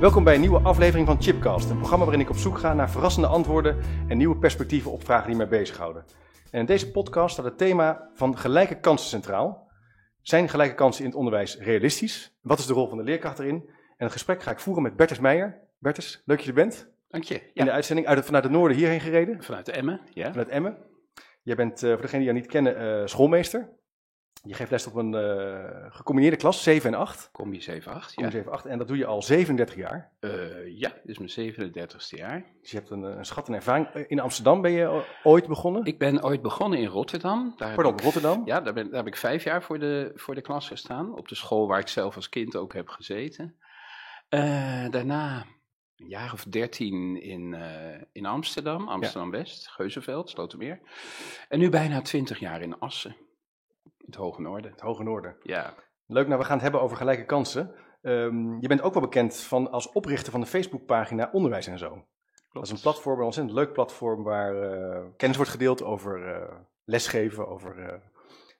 [0.00, 2.90] Welkom bij een nieuwe aflevering van Chipcast, een programma waarin ik op zoek ga naar
[2.90, 3.78] verrassende antwoorden
[4.08, 6.04] en nieuwe perspectieven op vragen die mij bezighouden.
[6.50, 9.70] En in deze podcast staat het thema van gelijke kansen centraal.
[10.20, 12.36] Zijn gelijke kansen in het onderwijs realistisch?
[12.42, 13.64] Wat is de rol van de leerkracht erin?
[13.96, 15.60] En het gesprek ga ik voeren met Bertus Meijer.
[15.78, 16.90] Bertus, leuk dat je er bent.
[17.08, 17.34] Dank je.
[17.34, 20.00] In Ja, de uitzending uit, vanuit het noorden hierheen gereden, vanuit de Emmen.
[20.14, 20.30] Ja.
[20.30, 20.76] vanuit Emmen.
[21.42, 23.68] Jij bent, eh, voor degenen die jou niet kennen, eh, schoolmeester.
[24.42, 27.28] Je geeft les op een eh, gecombineerde klas, 7 en 8.
[27.32, 27.64] Combi 7-8.
[27.64, 28.24] Kom Ja.
[28.24, 28.70] eens even achter.
[28.70, 30.12] En dat doe je al 37 jaar.
[30.20, 32.44] Eh, ja, dit is mijn 37ste jaar.
[32.60, 33.86] Dus je hebt een, een schat en ervaring.
[33.88, 35.84] Eh, In Amsterdam ben je ooit begonnen.
[35.84, 37.52] Ik ben ooit begonnen in Rotterdam.
[37.56, 38.42] Daar Pardon, ik- Rotterdam.
[38.44, 41.16] Ja, daar, ben, daar heb ik vijf jaar voor de, voor de klas gestaan.
[41.16, 43.56] Op de school waar ik zelf als kind ook heb gezeten.
[44.90, 45.44] Daarna
[45.96, 47.54] een jaar of dertien in,
[48.12, 50.80] in Amsterdam, Amsterdam-West, Geuzenveld, Slotermeer.
[51.48, 53.16] En nu bijna twintig jaar in Assen,
[54.10, 54.70] het Hoge Noorden.
[54.70, 55.36] Het Hoge Noorden.
[55.42, 55.74] Ja,
[56.10, 57.74] Leuk, nou we gaan het hebben over gelijke kansen.
[58.02, 62.04] Ehm, je bent ook wel bekend van, als oprichter van de Facebookpagina Onderwijs en Zo.
[62.52, 66.56] Dat is een platform, een ontzettend leuk platform waar eh, kennis wordt gedeeld over eh,
[66.84, 67.98] lesgeven, over eh,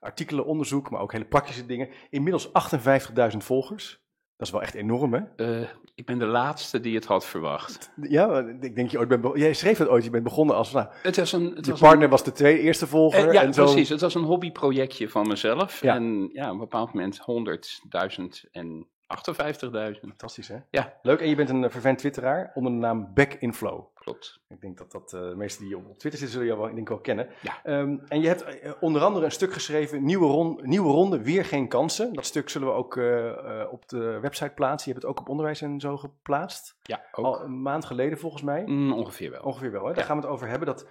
[0.01, 1.89] artikelen, onderzoek, maar ook hele praktische dingen.
[2.11, 4.07] Inmiddels 58.000 volgers.
[4.39, 5.20] Dat is wel echt enorm, hè?
[5.61, 7.91] Eh, ik ben de laatste die het had verwacht.
[8.00, 10.72] Ja, ik denk je ooit bent be- Jij schreef dat ooit, je bent begonnen als,
[10.72, 13.27] nou, Het was een, het je was partner een, was de tweede eerste volger.
[13.28, 13.64] Eh, ja, en zo.
[13.64, 13.89] precies.
[13.89, 15.81] Het was een hobbyprojectje van mezelf.
[15.83, 15.94] Ja.
[15.94, 19.98] En ja, op een bepaald moment 100.000 en 58.000.
[20.00, 20.56] Fantastisch, hè?
[20.70, 20.94] Ja.
[21.03, 23.84] Leuk, en je bent een vervent twitteraar onder de naam Back in Flow.
[24.09, 24.41] Klopt.
[24.48, 26.75] Ik denk dat dat eh, de meesten die op Twitter zitten, zullen jou wel, ik
[26.75, 27.28] denk wel kennen.
[27.42, 27.62] Ja.
[27.64, 31.45] Ehm, en je hebt eh, onder andere een stuk geschreven, nieuwe, ron- nieuwe ronde, weer
[31.45, 32.12] geen kansen.
[32.12, 34.92] Dat stuk zullen we ook eh, op de website plaatsen.
[34.92, 36.77] Je hebt het ook op onderwijs en zo geplaatst.
[36.83, 37.25] Ja, ook.
[37.25, 38.62] Al een maand geleden volgens mij.
[38.67, 39.42] Mm, ongeveer wel.
[39.42, 39.89] Ongeveer wel, hè?
[39.89, 40.05] Daar Ja.
[40.05, 40.87] gaan we het over hebben, dat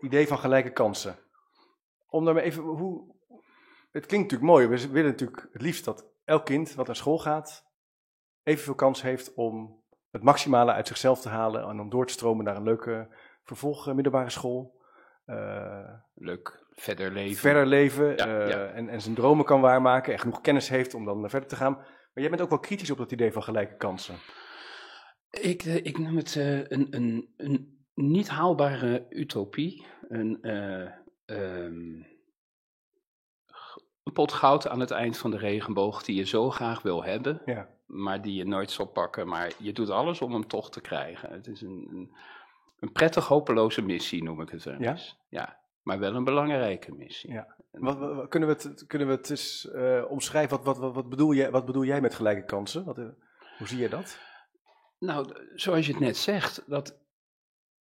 [0.00, 1.16] idee van gelijke kansen.
[2.08, 3.16] Om daar maar even, hoe...
[3.90, 7.18] Het klinkt natuurlijk mooi, we willen natuurlijk het liefst dat elk kind wat naar school
[7.18, 7.64] gaat,
[8.42, 12.44] evenveel kans heeft om het maximale uit zichzelf te halen en om door te stromen
[12.44, 14.76] naar een leuke vervolg eh, middelbare school.
[15.24, 16.66] Eh, Leuk.
[16.70, 17.36] Verder leven.
[17.36, 18.66] verder leven Ja, eh, ja.
[18.66, 21.72] En, en zijn dromen kan waarmaken en genoeg kennis heeft om dan verder te gaan.
[21.74, 24.14] Maar jij bent ook wel kritisch op dat idee van gelijke kansen.
[25.30, 29.86] Ik, ik noem het eh, een, een, een niet haalbare utopie.
[30.08, 30.82] Een, eh,
[31.24, 32.02] ehm,
[33.46, 37.04] g- een pot goud aan het eind van de regenboog die je zo graag wil
[37.04, 37.42] hebben.
[37.44, 37.68] Ja.
[37.88, 39.28] Maar die je nooit zal pakken.
[39.28, 41.32] Maar je doet alles om hem toch te krijgen.
[41.32, 42.16] Het is een, een,
[42.78, 44.90] een prettig hopeloze missie, noem ik het wel Ja?
[44.90, 45.18] eens.
[45.28, 47.32] Ja, maar wel een belangrijke missie.
[47.32, 47.56] Ja.
[47.70, 50.56] Wat, kunnen, we het, kunnen we het eens eh, omschrijven?
[50.56, 52.84] Wat, wat, wat, wat, bedoel jij, wat bedoel jij met gelijke kansen?
[52.84, 53.04] Wat, eh,
[53.58, 54.18] hoe zie je dat?
[54.98, 56.98] Nou, zoals je het net zegt, dat,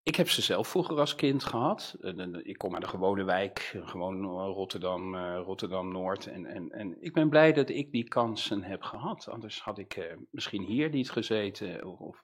[0.06, 1.98] ik heb ze zelf vroeger als kind gehad.
[2.44, 6.28] Ik kom uit een gewone wijk, gewoon eh, Rotterdam, eh, Rotterdam-Noord.
[6.28, 9.28] En, en, en ik ben blij dat ik die kansen heb gehad.
[9.30, 12.00] Anders had ik eh, misschien hier niet gezeten.
[12.00, 12.22] Of,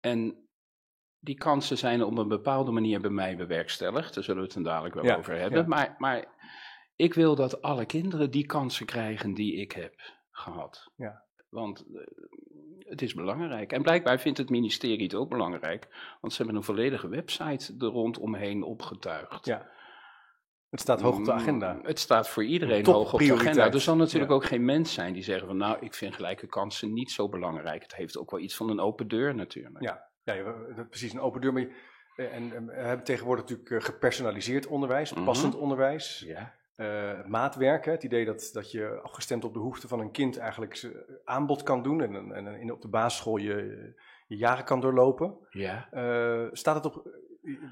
[0.00, 0.48] en
[1.18, 4.14] die kansen zijn op een bepaalde manier bij mij bewerkstelligd.
[4.14, 5.60] Daar zullen we het dan dadelijk wel Ja, over hebben.
[5.60, 5.66] ja.
[5.66, 6.34] Maar, maar
[6.96, 9.94] ik wil dat alle kinderen die kansen krijgen die ik heb
[10.30, 10.92] gehad.
[10.96, 11.24] Ja.
[11.48, 11.84] Want
[12.84, 13.72] het is belangrijk.
[13.72, 15.88] En blijkbaar vindt het ministerie het ook belangrijk.
[16.20, 19.46] Want ze hebben een volledige website er rondomheen opgetuigd.
[19.46, 19.72] Ja.
[20.70, 21.72] Het staat hoog op de agenda.
[21.72, 23.70] Mm, Het staat voor iedereen hoog op de agenda.
[23.72, 24.36] Er zal natuurlijk Ja.
[24.36, 27.82] ook geen mens zijn die zeggen van nou, ik vind gelijke kansen niet zo belangrijk.
[27.82, 29.82] Het heeft ook wel iets van een open deur natuurlijk.
[29.84, 30.54] Ja, ja
[30.90, 31.52] precies een open deur.
[31.52, 31.72] Maar je-
[32.26, 35.24] en, en we hebben tegenwoordig natuurlijk eh, gepersonaliseerd onderwijs, Mhm.
[35.24, 36.54] passend onderwijs, Ja.
[36.76, 37.92] Eh, maatwerken.
[37.92, 41.62] Het idee dat, dat je afgestemd op de behoeften van een kind eigenlijk zijn aanbod
[41.62, 43.92] kan doen en, en, op de basisschool je,
[44.26, 45.36] je jaren kan doorlopen.
[45.50, 45.88] ja.
[45.90, 47.08] Eh, staat het op,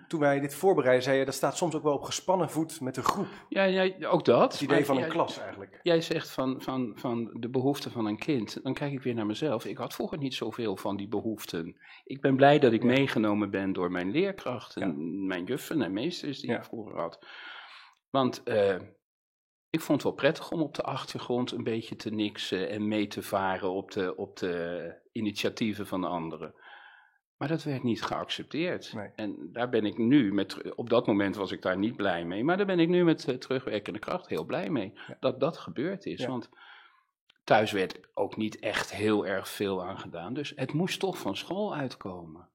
[0.08, 2.94] toen wij dit voorbereiden, zei je dat staat soms ook wel op gespannen voet met
[2.94, 3.26] de groep.
[3.48, 4.52] Ja, ja, ook dat.
[4.52, 5.80] Het idee van een klas eigenlijk.
[5.82, 8.62] Jij zegt van, van, van de behoeften van een kind.
[8.62, 9.64] Dan kijk ik weer naar mezelf.
[9.64, 11.76] Ik had vroeger niet zoveel van die behoeften.
[12.04, 12.86] Ik ben blij dat ik Ja.
[12.88, 16.56] meegenomen ben door mijn leerkrachten, mijn juffen en meesters die Ja.
[16.56, 17.26] ik vroeger had.
[18.12, 18.80] Want eh,
[19.70, 23.06] ik vond het wel prettig om op de achtergrond een beetje te niksen en mee
[23.06, 26.54] te varen op de, op de initiatieven van anderen.
[27.36, 28.92] Maar dat werd niet geaccepteerd.
[28.92, 29.10] Nee.
[29.14, 32.44] En daar ben ik nu, met, op dat moment was ik daar niet blij mee,
[32.44, 35.16] maar daar ben ik nu met eh, terugwerkende kracht heel blij mee Ja.
[35.20, 36.20] dat dat gebeurd is.
[36.20, 36.28] Ja.
[36.28, 36.50] Want
[37.44, 40.34] thuis werd ook niet echt heel erg veel aan gedaan.
[40.34, 42.48] Dus het moest toch van school uitkomen.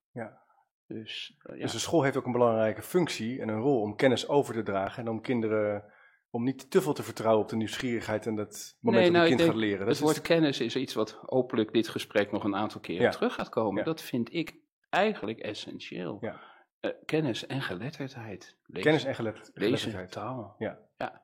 [0.87, 1.55] Dus, ja.
[1.55, 4.63] Dus de school heeft ook een belangrijke functie en een rol om kennis over te
[4.63, 5.83] dragen en om kinderen,
[6.29, 9.25] om niet te veel te vertrouwen op de nieuwsgierigheid en het moment Nee, dat nou,
[9.25, 9.79] een ik kind gaat leren.
[9.79, 13.09] Dat het woord kennis is iets wat hopelijk dit gesprek nog een aantal keren Ja.
[13.11, 13.77] terug gaat komen.
[13.77, 13.83] Ja.
[13.83, 14.55] Dat vind ik
[14.89, 16.17] eigenlijk essentieel.
[16.21, 16.39] Ja.
[16.79, 18.57] Eh, kennis en geletterdheid.
[18.65, 20.11] Lezen, kennis en gelet- lezen, geletterdheid.
[20.11, 20.55] taal.
[20.57, 20.79] Ja.
[20.97, 21.21] ja.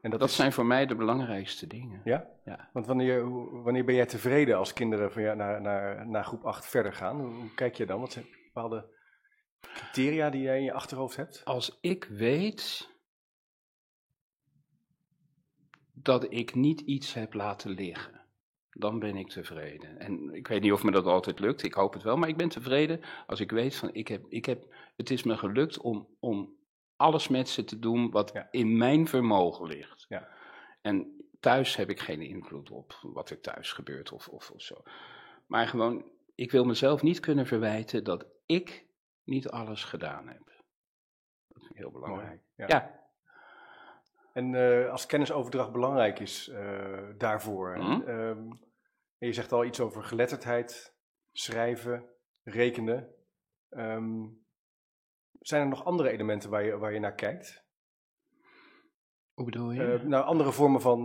[0.00, 2.00] En Dat, dat, is, zijn voor mij de belangrijkste dingen.
[2.04, 2.26] Ja?
[2.44, 2.68] Ja.
[2.72, 3.30] Want wanneer,
[3.62, 7.20] wanneer ben jij tevreden als kinderen van, ja, naar, naar, naar groep 8 verder gaan?
[7.20, 8.00] Hoe, hoe kijk je dan?
[8.00, 8.24] Wat zijn
[8.54, 8.86] bepaalde
[9.60, 11.44] criteria die jij in je achterhoofd hebt?
[11.44, 12.92] Als ik weet
[15.92, 18.20] dat ik niet iets heb laten liggen,
[18.70, 19.98] dan ben ik tevreden.
[19.98, 22.36] En ik weet niet of me dat altijd lukt, ik hoop het wel, maar ik
[22.36, 26.16] ben tevreden als ik weet van ik heb, ik heb, het is me gelukt om,
[26.20, 26.56] om
[26.96, 28.48] alles met ze te doen wat Ja.
[28.50, 30.04] in mijn vermogen ligt.
[30.08, 30.28] Ja.
[30.82, 34.82] En thuis heb ik geen invloed op wat er thuis gebeurt of, of, of zo.
[35.46, 36.04] Maar gewoon,
[36.34, 38.86] ik wil mezelf niet kunnen verwijten dat ik
[39.24, 40.46] niet alles gedaan heb.
[41.48, 42.42] Dat vind ik heel belangrijk.
[42.54, 42.66] Ja.
[42.68, 43.02] Ja.
[44.34, 47.78] En eh, als kennisoverdracht belangrijk is eh, daarvoor.
[47.78, 48.00] Mhm.
[48.00, 48.50] ehm,
[49.18, 50.94] en je zegt al iets over geletterdheid,
[51.32, 52.04] schrijven,
[52.42, 53.14] rekenen.
[53.68, 54.26] Ehm,
[55.40, 57.64] zijn er nog andere elementen waar je, waar je naar kijkt?
[59.32, 59.92] Hoe bedoel je?
[59.92, 61.02] Eh, nou, andere vormen van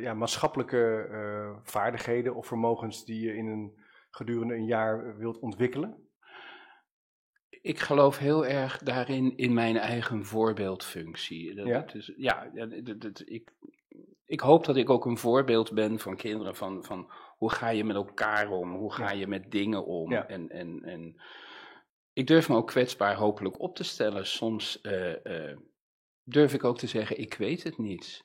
[0.00, 6.09] ja, maatschappelijke vaardigheden of vermogens die je in een, gedurende een jaar wilt ontwikkelen?
[7.60, 11.54] Ik geloof heel erg daarin in mijn eigen voorbeeldfunctie.
[11.54, 11.80] Dat, Ja?
[11.80, 13.52] dat is, ja, dat- dat- ik,
[14.26, 17.84] ik hoop dat ik ook een voorbeeld ben van kinderen van, van hoe ga je
[17.84, 20.10] met elkaar om, hoe ga je met dingen om.
[20.12, 20.26] Ja.
[20.26, 21.20] En, en, en
[22.12, 24.26] ik durf me ook kwetsbaar hopelijk op te stellen.
[24.26, 25.58] Soms eh, eh,
[26.24, 28.24] durf ik ook te zeggen, ik weet het niet.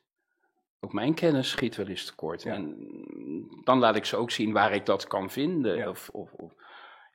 [0.79, 2.43] Ook mijn kennis schiet wel eens tekort.
[2.43, 2.53] Ja.
[2.53, 2.75] En
[3.63, 5.75] dan laat ik ze ook zien waar ik dat kan vinden.
[5.75, 5.89] Ja.
[5.89, 6.53] Of, of, of,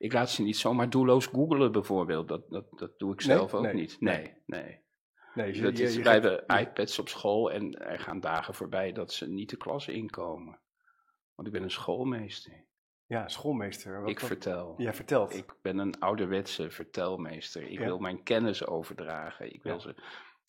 [0.00, 2.29] ik laat ze niet zomaar doelloos googelen bijvoorbeeld.
[2.29, 3.37] Dat, dat, dat doe ik Nee?
[3.37, 3.75] zelf ook Nee.
[3.75, 3.97] niet.
[4.00, 4.81] Nee, nee.
[5.35, 8.93] Nee, je, Dat je- je geeft- hebben iPads op school en er gaan dagen voorbij
[8.93, 10.58] dat ze niet de klas inkomen.
[11.35, 12.64] Want ik ben een schoolmeester.
[13.06, 14.00] ja, schoolmeester.
[14.00, 14.75] Wat, ik wat- vertel.
[14.76, 15.35] jij vertelt.
[15.37, 17.62] Ik ben een ouderwetse vertelmeester.
[17.62, 17.85] Ik Ja.
[17.85, 19.55] wil mijn kennis overdragen.
[19.55, 19.79] Ik wil, Ja.
[19.79, 19.94] ze,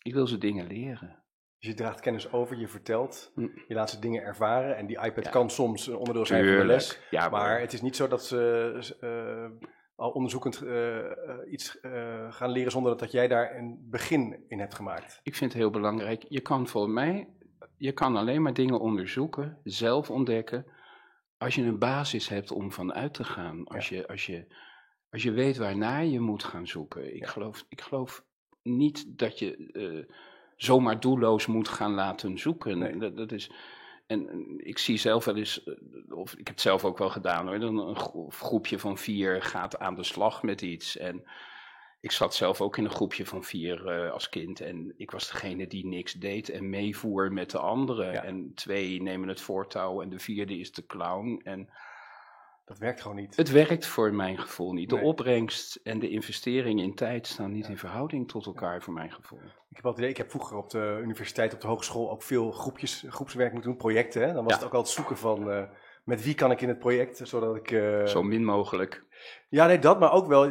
[0.01, 1.20] ik wil ze dingen leren.
[1.61, 3.47] Dus je draagt kennis over, je vertelt, Hm.
[3.67, 4.77] je laat ze dingen ervaren.
[4.77, 5.31] En die iPad Ja.
[5.31, 6.99] kan soms een onderdeel zijn van de les.
[7.09, 11.77] Ja, Maar het is niet zo dat ze eh, al onderzoekend eh, eh, iets
[12.29, 15.19] gaan leren zonder dat jij daar een begin in hebt gemaakt.
[15.23, 16.25] Ik vind het heel belangrijk.
[16.27, 17.29] Je kan voor mij,
[17.77, 20.65] je kan alleen maar dingen onderzoeken, zelf ontdekken,
[21.37, 23.63] als je een basis hebt om van uit te gaan.
[23.67, 24.55] Als, je, als, je,
[25.09, 27.15] als je weet waarnaar je moet gaan zoeken.
[27.15, 28.23] Ik, geloof, ik geloof
[28.61, 30.09] niet dat je
[30.63, 32.77] zomaar doelloos moet gaan laten zoeken.
[32.77, 32.97] Nee.
[32.97, 33.51] Dat, dat is,
[34.07, 35.73] en ik zie zelf wel eens, eh,
[36.09, 39.41] of ik heb het zelf ook wel gedaan hoor, dan een gro- groepje van vier
[39.41, 40.97] gaat aan de slag met iets.
[40.97, 41.23] En
[41.99, 45.31] ik zat zelf ook in een groepje van vier eh, als kind en ik was
[45.31, 48.11] degene die niks deed en meevoer met de anderen.
[48.11, 48.23] Ja.
[48.23, 51.41] En twee nemen het voortouw en de vierde is de clown.
[51.43, 51.69] En
[52.71, 53.35] Dat werkt gewoon niet.
[53.35, 54.89] het werkt voor mijn gevoel niet.
[54.89, 55.03] De Nee.
[55.03, 59.39] opbrengst en de investering in tijd staan niet in verhouding tot elkaar voor mijn gevoel.
[59.39, 62.51] Ik heb, altijd, idee, ik heb vroeger op de universiteit, op de hogeschool ook veel
[62.51, 64.21] groepjes, groepswerk moeten doen, projecten.
[64.27, 64.33] Hè?
[64.33, 64.57] Dan was Ja.
[64.59, 65.63] het ook altijd zoeken van eh,
[66.03, 67.71] met wie kan ik in het project, zodat ik...
[67.71, 69.03] eh, Zo min mogelijk.
[69.49, 70.49] Ja, nee, dat, maar ook wel,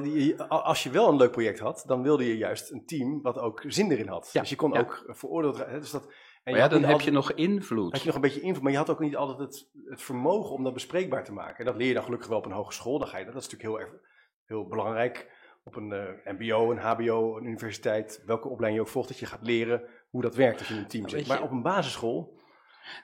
[0.49, 3.64] als je wel een leuk project had, dan wilde je juist een team wat ook
[3.67, 4.31] zin erin had.
[4.32, 5.81] Ja, Dus je kon ook veroordeeld raken.
[5.81, 6.12] Dus dat,
[6.43, 7.93] en Maar ja, dan heb altijd- je nog invloed.
[7.93, 10.55] had je nog een beetje invloed, maar je had ook niet altijd het, het vermogen
[10.55, 11.59] om dat bespreekbaar te maken.
[11.59, 12.99] En dat leer je dan gelukkig wel op een hogeschool.
[12.99, 14.03] Dan ga je, dat is natuurlijk heel, erg,
[14.47, 15.39] heel belangrijk.
[15.65, 19.27] Op een eh, mbo, een hbo, een universiteit, welke opleiding je ook volgt, dat je
[19.27, 21.27] gaat leren hoe dat werkt als je in een team zit.
[21.27, 22.39] Maar op een basisschool,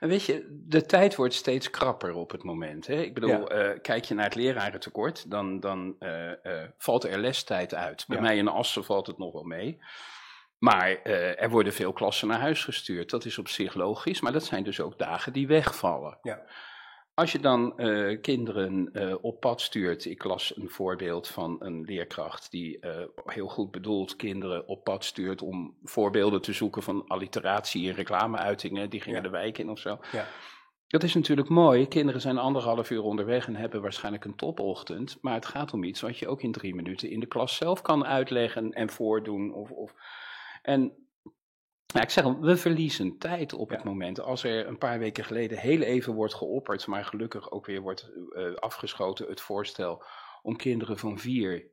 [0.01, 2.87] En weet je, de tijd wordt steeds krapper op het moment.
[2.87, 2.95] Hè?
[3.03, 3.45] Ik bedoel, Ja.
[3.47, 8.05] eh, kijk je naar het lerarentekort, dan, dan eh, valt er lestijd uit.
[8.07, 8.23] Bij Ja.
[8.23, 9.79] mij in Assen valt het nog wel mee.
[10.59, 13.11] Maar eh, er worden veel klassen naar huis gestuurd.
[13.11, 16.19] Dat is op zich logisch, maar dat zijn dus ook dagen die wegvallen.
[16.23, 16.43] Ja.
[17.15, 21.81] Als je dan eh, kinderen eh, op pad stuurt, ik las een voorbeeld van een
[21.81, 22.79] leerkracht die
[23.25, 28.91] heel goed bedoeld kinderen op pad stuurt om voorbeelden te zoeken van alliteratie in reclameuitingen,
[28.91, 29.25] die gingen Ja.
[29.25, 29.99] de wijk in of zo.
[30.13, 30.27] ja,
[30.89, 31.89] Dat is natuurlijk mooi.
[31.89, 35.19] Kinderen zijn anderhalf uur onderweg en hebben waarschijnlijk een topochtend.
[35.21, 37.83] Maar het gaat om iets wat je ook in drie minuten in de klas zelf
[37.83, 39.55] kan uitleggen en voordoen.
[39.55, 39.95] Of, of.
[40.67, 41.09] En
[41.87, 43.89] ja, ik zeg, al, we verliezen tijd op het Ja.
[43.89, 44.21] moment.
[44.21, 48.11] Als er een paar weken geleden heel even wordt geopperd, maar gelukkig ook weer wordt
[48.35, 50.05] eh, afgeschoten het voorstel
[50.43, 51.71] om kinderen van vier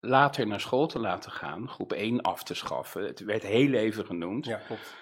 [0.00, 3.04] later naar school te laten gaan, groep 1 af te schaffen.
[3.04, 4.96] Het werd heel even genoemd ja, klopt.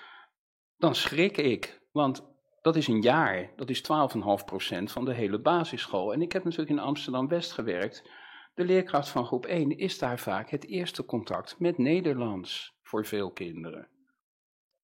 [0.76, 1.80] dan schrik ik.
[1.92, 2.28] Want
[2.61, 6.12] dat is een jaar, dat is 12,5% van de hele basisschool.
[6.12, 8.11] En ik heb natuurlijk in Amsterdam-West gewerkt.
[8.54, 13.30] De leerkracht van groep 1 is daar vaak het eerste contact met Nederlands voor veel
[13.30, 13.80] kinderen.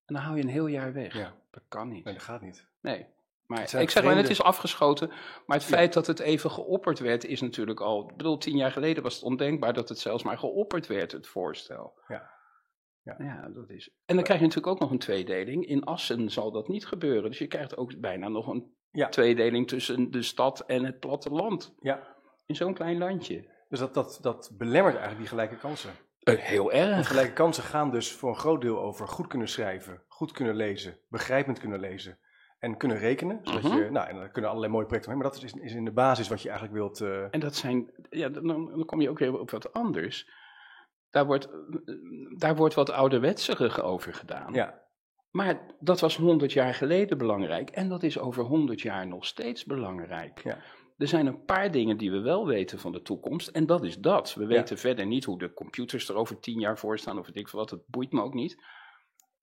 [0.07, 1.15] En dan hou je een heel jaar weg.
[1.15, 1.35] Ja.
[1.51, 2.05] Dat kan niet.
[2.05, 2.67] Nee, dat gaat niet.
[2.81, 3.07] Nee.
[3.47, 5.09] Maar ik zeg maar, het is afgeschoten.
[5.47, 5.77] Maar het Ja.
[5.77, 8.09] feit dat het even geopperd werd, is natuurlijk al.
[8.11, 11.27] Ik bedoel, tien jaar geleden was het ondenkbaar dat het zelfs maar geopperd werd, het
[11.27, 11.99] voorstel.
[12.09, 12.35] Ja.
[13.55, 13.91] dat is.
[14.05, 15.67] En dan krijg je natuurlijk ook nog een tweedeling.
[15.67, 17.31] In Assen zal dat niet gebeuren.
[17.31, 19.09] Dus je krijgt ook bijna nog een Ja.
[19.09, 21.75] tweedeling tussen de stad en het platteland.
[21.81, 22.17] Ja.
[22.47, 23.55] In zo'n klein landje.
[23.69, 25.91] Dus dat, dat, dat belemmert eigenlijk die gelijke kansen.
[26.27, 27.07] Eh, heel erg.
[27.09, 30.99] gelijke kansen gaan dus voor een groot deel over goed kunnen schrijven, goed kunnen lezen,
[31.09, 32.19] begrijpend kunnen lezen
[32.59, 33.41] en kunnen rekenen.
[33.43, 33.77] Zodat Mhm.
[33.77, 35.93] je, nou, en dan kunnen allerlei mooie projecten mee, maar dat is, is in de
[35.93, 37.01] basis wat je eigenlijk wilt.
[37.01, 40.31] eh, En dat zijn, ja, dan, dan kom je ook weer op wat anders.
[41.11, 41.95] Daar wordt, eh,
[42.39, 44.53] daar wordt wat ouderwetserig over gedaan.
[44.55, 44.83] ja,
[45.31, 49.65] Maar dat was 100 jaar geleden belangrijk en dat is over 100 jaar nog steeds
[49.65, 50.41] belangrijk.
[50.43, 50.59] Ja.
[50.97, 53.99] Er zijn een paar dingen die we wel weten van de toekomst en dat is
[53.99, 54.35] dat.
[54.35, 57.37] We weten verder niet hoe de computers er over 10 jaar voor staan of weet
[57.37, 58.65] ik veel wat, dat boeit me ook niet.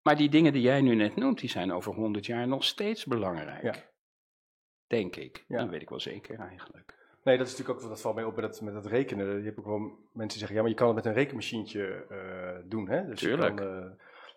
[0.01, 3.05] Maar die dingen die jij nu net noemt, die zijn over 100 jaar nog steeds
[3.05, 3.63] belangrijk.
[3.63, 3.75] Ja.
[4.87, 5.45] Denk ik.
[5.47, 5.57] Ja.
[5.57, 7.01] Dat weet ik wel zeker eigenlijk.
[7.23, 9.37] Nee, dat is natuurlijk ook, dat valt mij op met dat, met dat rekenen.
[9.37, 12.05] Je hebt ook wel mensen die zeggen, ja, maar je kan het met een rekenmachientje
[12.09, 13.05] eh, doen, hè?
[13.05, 13.55] Dus je Tuurlijk.
[13.55, 13.89] kan, eh,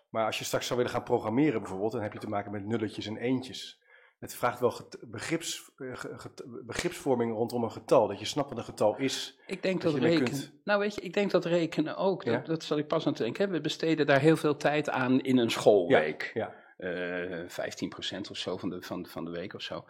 [0.09, 2.65] maar als je straks zou willen gaan programmeren bijvoorbeeld, dan heb je te maken met
[2.65, 3.81] nulletjes en eentjes.
[4.19, 8.57] Het vraagt wel get- begrips, eh, get- begripsvorming rondom een getal, dat je snapt wat
[8.57, 9.39] een getal is.
[9.47, 10.23] Ik denk Dat rekenen.
[10.23, 12.23] kunt- Nou, weet je, ik denk dat rekenen ook.
[12.23, 12.31] Ja?
[12.31, 13.49] Dat, dat zal ik pas aan het denken.
[13.49, 16.31] We besteden daar heel veel tijd aan in een schoolweek.
[16.33, 19.85] Ja, Eh 15% of zo van de, van, van de week of zo.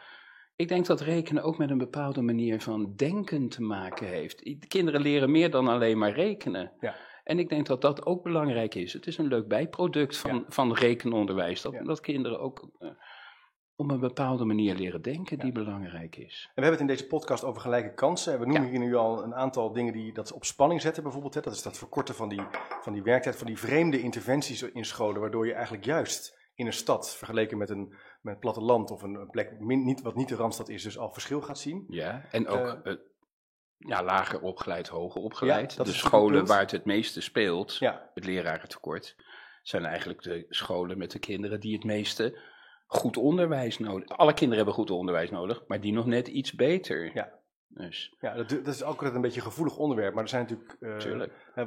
[0.56, 4.40] Ik denk dat rekenen ook met een bepaalde manier van denken te maken heeft.
[4.44, 6.72] De Kinderen leren meer dan alleen maar rekenen.
[6.80, 6.96] Ja.
[7.24, 8.94] En ik denk dat dat ook belangrijk is.
[8.94, 10.44] Het is een leuk bijproduct van, Ja.
[10.48, 11.62] van rekenonderwijs.
[11.62, 11.84] Dat, Ja.
[11.84, 12.90] dat kinderen ook eh,
[13.80, 16.44] op een bepaalde manier leren denken die belangrijk is.
[16.46, 18.34] En we hebben het in deze podcast over gelijke kansen.
[18.34, 21.34] En we noemen hier nu al een aantal dingen die dat op spanning zetten, bijvoorbeeld.
[21.34, 21.42] Hè.
[21.42, 22.42] Dat is dat verkorten van die,
[22.82, 26.74] van die werktijd, van die vreemde interventies in scholen, waardoor je eigenlijk juist in een
[26.74, 30.36] stad, vergeleken met een, met een platteland of een plek min, niet, wat niet de
[30.36, 31.86] Randstad is, dus al verschil gaat zien.
[31.88, 32.94] Ja, en ook eh,
[33.78, 35.86] ja, lager opgeleid, hoger opgeleid.
[35.86, 37.80] de scholen waar het het meeste speelt,
[38.14, 39.16] het lerarentekort,
[39.62, 42.56] zijn eigenlijk de scholen met de kinderen die het meeste
[42.88, 47.12] goed onderwijs nodig Alle kinderen hebben goed onderwijs nodig, maar die nog net iets beter.
[47.14, 47.36] Ja.
[47.68, 50.42] Dus, ja dat, dat is ook altijd een beetje een gevoelig onderwerp, maar er zijn
[50.42, 50.78] natuurlijk...
[50.80, 51.34] eh, tuurlijk.
[51.56, 51.66] eh,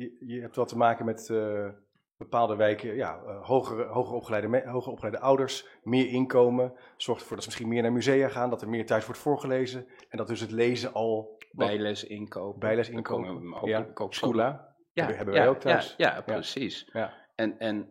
[0.00, 1.68] je, je hebt wat te maken met eh,
[2.16, 7.50] bepaalde wijken, ja, hogere, hoger, opgeleide, hoger opgeleide ouders, meer inkomen, zorgt ervoor dat ze
[7.50, 10.50] misschien meer naar musea gaan, dat er meer thuis wordt voorgelezen en dat dus het
[10.50, 11.34] lezen al...
[11.50, 12.60] Bijles inkopen.
[12.60, 13.86] Bijles inkopen, ja.
[14.08, 14.74] Schoola.
[14.92, 15.94] Ja, hebben- ja, wij ook thuis.
[15.96, 16.90] Ja, ja, precies.
[16.92, 17.12] Ja.
[17.34, 17.90] En, en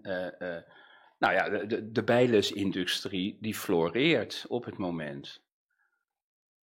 [1.17, 5.43] nou ja, de, de, de bijlesindustrie die floreert op het moment.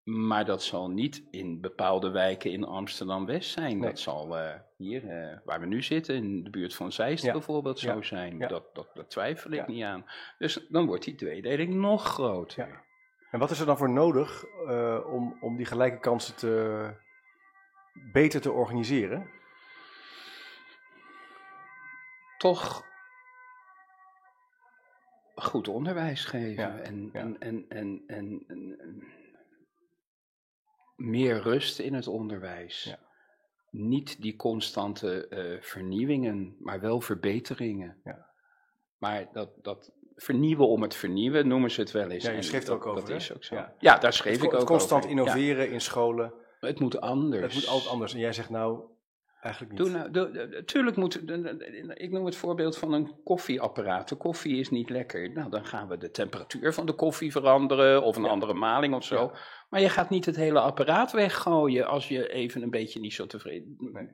[0.03, 3.79] Maar dat zal niet in bepaalde wijken in Amsterdam-West zijn.
[3.79, 3.89] Nee.
[3.89, 7.33] Dat zal eh, hier, eh, waar we nu zitten, in de buurt van Zeist Ja.
[7.33, 8.03] bijvoorbeeld, zo Ja.
[8.03, 8.39] zijn.
[8.39, 8.47] Ja.
[8.47, 10.05] Dat, dat, twijfel ik niet aan.
[10.39, 12.69] Dus dan wordt die tweedeling nog groter.
[12.69, 12.85] Ja.
[13.31, 16.91] En wat is er dan voor nodig eh, om, om die gelijke kansen te,
[18.13, 19.31] beter te organiseren?
[22.43, 22.85] toch
[25.35, 27.21] goed onderwijs geven Ja, en, ja.
[27.21, 28.47] En, en, en, en,
[30.97, 32.85] meer rust in het onderwijs.
[32.85, 32.99] Ja.
[33.71, 38.01] Niet die constante eh, vernieuwingen, maar wel verbeteringen.
[38.05, 38.31] Ja.
[38.99, 42.25] Maar dat, dat vernieuwen om het vernieuwen noemen ze het wel eens.
[42.25, 43.67] Ja, je schreef er ook over, Dat is ook zo.
[43.79, 43.99] Ja.
[43.99, 45.17] Daar schreef Het, ik ook constant over.
[45.17, 45.23] Ja.
[45.23, 46.35] innoveren in scholen.
[46.61, 47.43] Het moet anders.
[47.43, 48.15] Het moet altijd anders.
[48.15, 48.85] En jij zegt nou,
[49.43, 49.93] eigenlijk niet.
[49.93, 51.15] Doe doe- doe- tuurlijk moet,
[51.95, 54.09] ik noem het voorbeeld van een koffieapparaat.
[54.09, 55.31] De koffie is niet lekker.
[55.33, 58.29] Nou, dan gaan we de temperatuur van de koffie veranderen of een Ja.
[58.29, 59.23] andere maling of zo.
[59.23, 59.39] Ja.
[59.71, 63.27] Maar je gaat niet het hele apparaat weggooien als je even een beetje niet zo
[63.27, 64.09] tevreden Nee.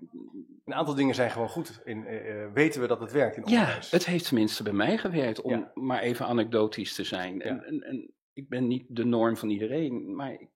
[0.64, 1.80] Een aantal dingen zijn gewoon goed.
[1.84, 3.90] In, eh, eh, weten we dat het werkt in Ja, onderwijs?
[3.90, 5.70] het heeft tenminste bij mij gewerkt, om Ja.
[5.74, 7.34] maar even anekdotisch te zijn.
[7.38, 7.44] Ja.
[7.44, 10.48] En, en, en ik ben niet de norm van iedereen, maar ik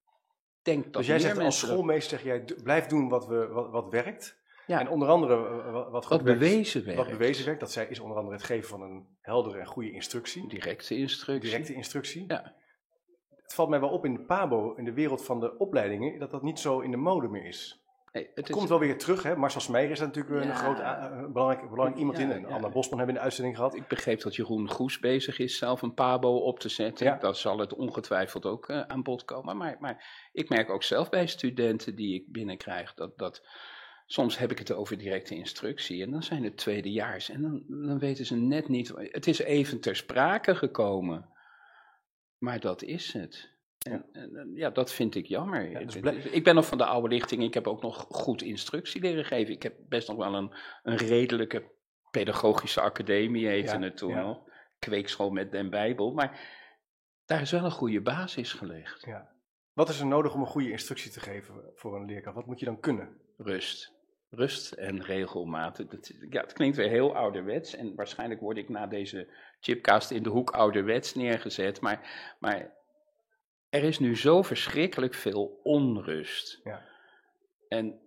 [0.62, 3.70] denk dat dus jij meer zegt als schoolmeester, zeg jij, blijf doen wat, we, wat,
[3.70, 4.40] wat werkt.
[4.66, 4.80] Ja.
[4.80, 7.00] En onder andere, eh, wat, wat wat bewezen werkt.
[7.00, 9.90] Wat bewezen werkt, dat zij, is onder andere het geven van een heldere en goede
[9.90, 10.48] instructie.
[10.48, 11.50] Directe instructie.
[11.50, 12.24] Directe instructie.
[12.26, 12.54] Ja.
[13.42, 16.30] Het valt mij wel op in de PABO, in de wereld van de opleidingen, dat
[16.30, 17.82] dat niet zo in de mode meer is.
[18.12, 19.36] Nee, het Het is, komt wel weer terug, hè?
[19.36, 20.54] Marcel Smeijer is daar natuurlijk een Ja.
[20.54, 22.32] groot, eh, belangrijk, belangrijk iemand Ja, in.
[22.32, 22.46] En ja.
[22.46, 23.74] Anna Bosman hebben we in de uitzending gehad.
[23.74, 27.06] Ik begreep dat Jeroen Goes bezig is zelf een pabo op te zetten.
[27.06, 27.16] Ja.
[27.16, 29.56] Daar zal het ongetwijfeld ook eh, aan bod komen.
[29.56, 33.46] Maar, maar ik merk ook zelf bij studenten die ik binnenkrijg dat, dat
[34.12, 37.98] soms heb ik het over directe instructie en dan zijn het tweedejaars en dan, dan
[37.98, 38.92] weten ze net niet.
[38.96, 41.28] Het is even ter sprake gekomen,
[42.38, 43.50] maar dat is het.
[43.78, 44.04] En,
[44.54, 45.70] ja, dat vind ik jammer.
[45.70, 47.42] Ja, dus ik ben nog van de oude lichting.
[47.42, 49.54] Ik heb ook nog goed instructie leren geven.
[49.54, 51.70] Ik heb best nog wel een, een redelijke
[52.10, 54.22] pedagogische academie, heette Ja, het toen ja.
[54.22, 54.42] nog.
[54.78, 56.12] Kweekschool met den Bijbel.
[56.12, 56.40] Maar
[57.24, 59.04] daar is wel een goede basis gelegd.
[59.06, 59.30] Ja.
[59.72, 62.36] Wat is er nodig om een goede instructie te geven voor een leerkracht?
[62.36, 63.20] Wat moet je dan kunnen?
[63.36, 64.00] Rust.
[64.34, 65.76] Rust en regelmaat.
[65.90, 69.28] Dat, ja, het klinkt weer heel ouderwets en waarschijnlijk word ik na deze
[69.60, 72.72] chipcast in de hoek ouderwets neergezet, maar, maar
[73.68, 76.60] er is nu zo verschrikkelijk veel onrust.
[76.64, 76.82] Ja.
[77.68, 78.00] En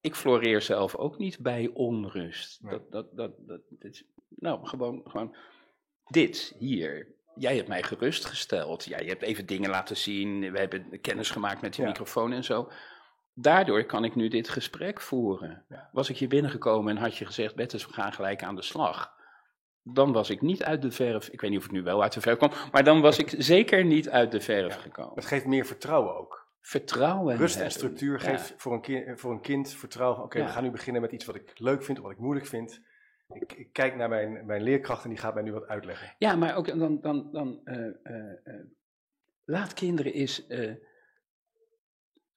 [0.00, 2.62] ik floreer zelf ook niet bij onrust.
[2.62, 2.70] Nee.
[2.70, 5.36] Dat, dat, dat, dat, is- nou, gewoon, gewoon
[6.06, 7.06] dit hier.
[7.34, 8.84] Jij hebt mij gerustgesteld.
[8.84, 10.52] Ja, je hebt even dingen laten zien.
[10.52, 11.88] We hebben kennis gemaakt met de Ja.
[11.88, 12.70] microfoon en zo.
[13.40, 15.64] Daardoor kan ik nu dit gesprek voeren.
[15.68, 15.88] Ja.
[15.92, 19.16] Was ik hier binnengekomen en had je gezegd, Bettes, we gaan gelijk aan de slag.
[19.82, 21.28] Dan was ik niet uit de verf.
[21.28, 23.34] Ik weet niet of ik nu wel uit de verf kom, maar dan was ik
[23.38, 25.14] zeker niet uit de verf gekomen.
[25.14, 26.46] Het geeft meer vertrouwen ook.
[26.60, 27.36] Vertrouwen.
[27.36, 27.78] Rust en hebben.
[27.78, 28.28] structuur Ja.
[28.30, 30.22] geeft voor, een kind, voor een kind vertrouwen.
[30.22, 30.44] Oké, Ja.
[30.44, 32.80] we gaan nu beginnen met iets wat ik leuk vind of wat ik moeilijk vind.
[33.32, 36.14] Ik, ik kijk naar mijn, mijn leerkracht en die gaat mij nu wat uitleggen.
[36.18, 38.54] Ja, maar ook dan, dan, dan eh, eh, eh,
[39.44, 40.46] laat kinderen eens,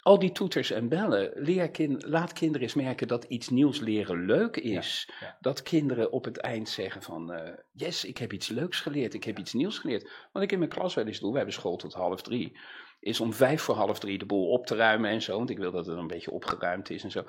[0.01, 4.25] al die toeters en bellen, leer kind, laat kinderen eens merken dat iets nieuws leren
[4.25, 5.09] leuk is.
[5.19, 5.37] ja.
[5.39, 9.23] Dat kinderen op het eind zeggen van, eh, yes, ik heb iets leuks geleerd, ik
[9.23, 10.09] heb iets nieuws geleerd.
[10.31, 12.57] Wat ik in mijn klas wel eens doe, we hebben school tot half drie,
[12.99, 15.57] is om vijf voor half drie de boel op te ruimen en zo, want ik
[15.57, 17.23] wil dat het een beetje opgeruimd is en zo.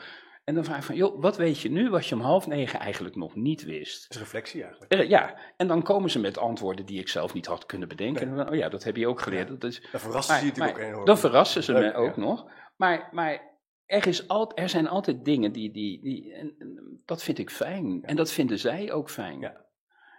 [0.44, 2.80] En dan vraag ik van, joh, wat weet je nu wat je om half negen
[2.80, 4.02] eigenlijk nog niet wist?
[4.02, 4.92] Het is reflectie eigenlijk.
[4.92, 8.36] Eh, ja, en dan komen ze met antwoorden die ik zelf niet had kunnen bedenken.
[8.36, 9.48] Dan, oh ja, dat heb je ook geleerd.
[9.48, 11.04] Dat is, Dan verrast maar, je natuurlijk ook enorm.
[11.04, 12.20] dan verrassen ze me Leuk, ook ja.
[12.20, 12.46] nog.
[12.82, 15.70] Maar, maar er, is al, er zijn altijd dingen die.
[15.70, 18.04] die, die en, en dat vind ik fijn.
[18.04, 19.40] En dat vinden zij ook fijn.
[19.40, 19.64] Ja.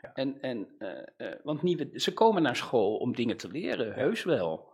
[0.01, 0.13] Ja.
[0.13, 4.23] En, en, eh, eh, want nieuwe, ze komen naar school om dingen te leren, heus
[4.23, 4.71] wel.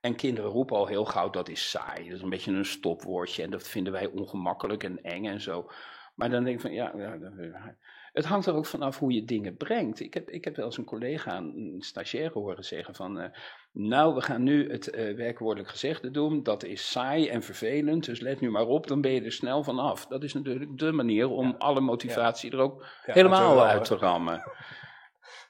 [0.00, 2.04] En kinderen roepen al heel gauw dat is saai.
[2.04, 5.70] Dat is een beetje een stopwoordje en dat vinden wij ongemakkelijk en eng en zo.
[6.14, 7.76] Maar dan denk ik van ja, ja,
[8.16, 10.00] het hangt er ook vanaf hoe je dingen brengt.
[10.00, 13.18] Ik heb, ik heb wel eens een collega, een stagiaire horen zeggen van...
[13.20, 13.28] eh,
[13.72, 16.42] nou, we gaan nu het eh, werkwoordelijk gezegde doen.
[16.42, 19.62] Dat is saai en vervelend, dus let nu maar op, dan ben je er snel
[19.64, 20.06] vanaf.
[20.06, 24.42] Dat is natuurlijk de manier om alle motivatie er ook Ja, helemaal uit te rammen.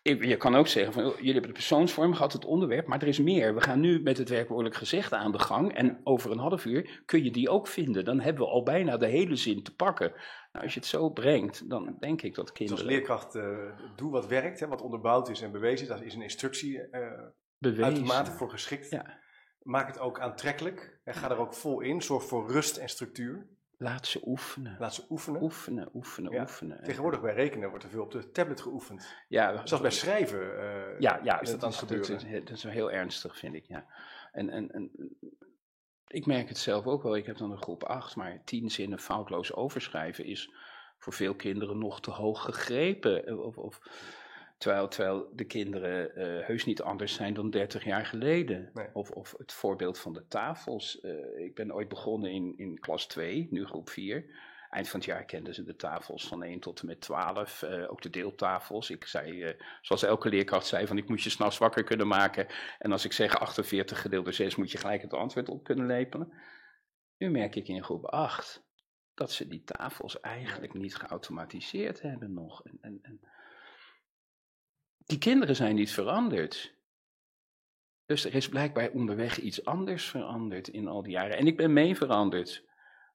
[0.06, 3.18] Je kan ook zeggen van, jullie hebben de persoonsvorm gehad, het onderwerp, maar er is
[3.18, 3.54] meer.
[3.54, 7.02] We gaan nu met het werkwoordelijk gezegde aan de gang en over een half uur
[7.04, 8.04] kun je die ook vinden.
[8.04, 10.12] Dan hebben we al bijna de hele zin te pakken.
[10.52, 13.58] Nou, als je het zo brengt, dan denk ik dat Dus kinderen als leerkracht, eh,
[13.96, 15.88] doe wat werkt, hè, wat onderbouwd is en bewezen is.
[15.88, 16.88] Daar is een instructie
[17.58, 17.84] bewezen.
[17.84, 18.90] uitermate voor geschikt.
[18.90, 19.18] Ja.
[19.62, 21.00] Maak het ook aantrekkelijk.
[21.04, 22.02] En ga er ook vol in.
[22.02, 23.55] Zorg voor rust en structuur.
[23.78, 24.76] Laat ze oefenen.
[24.78, 25.42] Laat ze oefenen.
[25.42, 26.40] Oefenen, oefenen, Ja.
[26.40, 26.82] oefenen.
[26.82, 29.14] Tegenwoordig bij rekenen wordt er veel op de tablet geoefend.
[29.28, 32.10] ja, Zelfs bij schrijven eh, Ja, ja is dat aan het gebeuren.
[32.12, 33.64] Dat, is- dat is wel heel ernstig, vind ik.
[33.66, 33.86] Ja.
[34.32, 34.90] En, en, en
[36.06, 37.16] ik merk het zelf ook wel.
[37.16, 40.50] Ik heb dan een groep 8, maar tien zinnen foutloos overschrijven is
[40.98, 43.44] voor veel kinderen nog te hoog gegrepen.
[43.44, 43.80] Of, of,
[44.56, 48.70] terwijl, terwijl de kinderen eh, heus niet anders zijn dan 30 jaar geleden.
[48.74, 48.88] Nee.
[48.92, 51.00] Of, of het voorbeeld van de tafels.
[51.00, 54.54] Eh, ik ben ooit begonnen in, in klas 2, nu groep 4.
[54.70, 57.90] Eind van het jaar kenden ze de tafels van 1 tot en met 12, eh,
[57.90, 58.90] ook de deeltafels.
[58.90, 62.46] Ik zei, zoals elke leerkracht zei, van ik moet je s'nachts wakker kunnen maken.
[62.78, 65.86] En als ik zeg 48 gedeeld door 6, moet je gelijk het antwoord op kunnen
[65.86, 66.32] lepelen.
[67.18, 68.64] Nu merk ik in groep 8
[69.14, 72.64] dat ze die tafels eigenlijk niet geautomatiseerd hebben nog.
[72.64, 73.20] En, en, en
[75.06, 76.74] die kinderen zijn niet veranderd.
[78.04, 81.36] Dus er is blijkbaar onderweg iets anders veranderd in al die jaren.
[81.36, 82.64] En ik ben mee veranderd.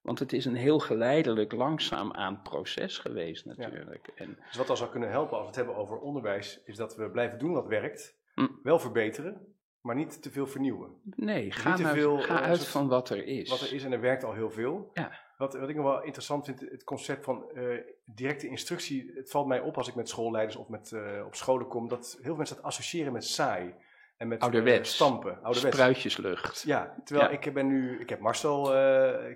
[0.01, 4.07] Want het is een heel geleidelijk, langzaam aan proces geweest natuurlijk.
[4.15, 6.95] En, Dus wat dan zou kunnen helpen als we het hebben over onderwijs, is dat
[6.95, 8.19] we blijven doen wat werkt.
[8.33, 8.47] Hm.
[8.63, 11.01] Wel verbeteren, maar niet te veel vernieuwen.
[11.03, 13.49] nee, ga, veel, ga eh, uit soort- van wat er is.
[13.49, 14.89] Wat er is en er werkt al heel veel.
[14.93, 15.19] Ja.
[15.41, 17.63] Wat, wat ik nog wel interessant vind, het concept van eh,
[18.05, 19.11] directe instructie.
[19.15, 22.11] Het valt mij op als ik met schoolleiders of met, eh, op scholen kom, dat
[22.13, 23.73] heel veel mensen dat associëren met saai.
[24.17, 25.43] En met eh, stampen.
[25.43, 25.75] Ouderwets.
[25.75, 26.61] Spruitjeslucht.
[26.61, 27.39] Ja, terwijl Ja.
[27.39, 28.63] ik ben nu, ik heb Marcel,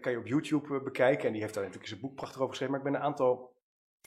[0.02, 2.76] kan je op YouTube bekijken en die heeft daar natuurlijk zijn boek prachtig over geschreven.
[2.76, 3.54] Maar ik ben een aantal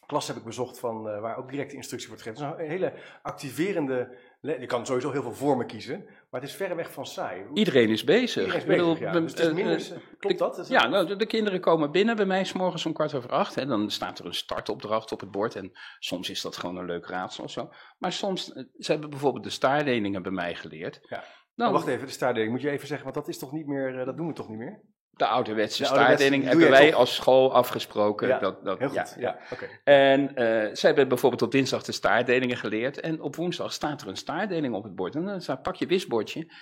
[0.07, 2.47] klassen heb ik bezocht van, waar ook directe instructie wordt gegeven.
[2.47, 6.57] Het is een hele activerende, je kan sowieso heel veel vormen kiezen, maar het is
[6.57, 7.43] verreweg van saai.
[7.45, 8.45] Hoe- Iedereen is bezig.
[8.45, 9.13] Iedereen is bedoel, bezig, ja.
[9.13, 10.59] we- Dus het is minder, klopt dat?
[10.59, 13.15] Is Ja, dat- nou, de, de kinderen komen binnen bij mij s morgens om kwart
[13.15, 13.55] over acht.
[13.55, 15.57] Hè, dan staat er een startopdracht op het bord.
[15.57, 17.71] En soms is dat gewoon een leuk raadsel of zo.
[17.99, 21.01] Maar soms, eh, ze hebben bijvoorbeeld de staardelingen bij mij geleerd.
[21.09, 21.25] Ja.
[21.67, 23.99] Oh, wacht even, de staardeling moet je even zeggen, want dat is toch niet meer,
[23.99, 24.81] eh, dat doen we toch niet meer?
[25.19, 28.29] De ouderwetse De ouderwetse, staardeling doe hebben wij als school afgesproken.
[28.29, 29.69] Ja, dat, dat, Heel ja, goed, ja, oké.
[29.85, 33.01] En eh, zij hebben bijvoorbeeld op dinsdag de staardelingen geleerd.
[33.01, 35.15] En op woensdag staat er een staardeling op het bord.
[35.15, 36.53] En dan staat, pak je wisbordje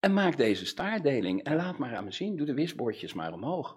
[0.00, 1.42] en maak deze staardeling.
[1.42, 3.76] En laat maar aan me zien, doe de wisbordjes maar omhoog.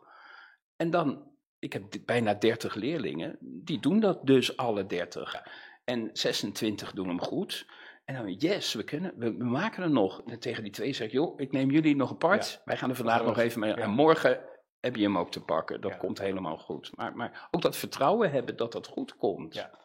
[0.75, 5.43] En dan, ik heb bijna 30 leerlingen, die doen dat dus alle 30.
[5.83, 7.65] En 26 doen hem goed.
[8.05, 10.21] En dan, yes, we kunnen, we, we maken er nog.
[10.25, 12.61] En tegen die twee zeg ik, joh, ik neem jullie nog apart.
[12.65, 13.69] Wij gaan er vandaag nog even mee.
[13.69, 13.77] ja.
[13.77, 14.39] En morgen
[14.79, 15.81] heb je hem ook te pakken.
[15.81, 15.97] Dat Ja.
[15.97, 16.91] komt helemaal goed.
[16.95, 19.53] Maar, maar ook dat vertrouwen hebben dat dat goed komt.
[19.53, 19.81] Ja.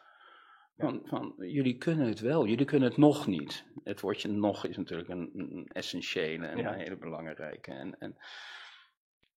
[0.77, 3.65] Van, van, jullie kunnen het wel, jullie kunnen het nog niet.
[3.83, 7.71] Het woordje nog is natuurlijk een, een essentiële en een hele belangrijke.
[7.71, 8.17] En, en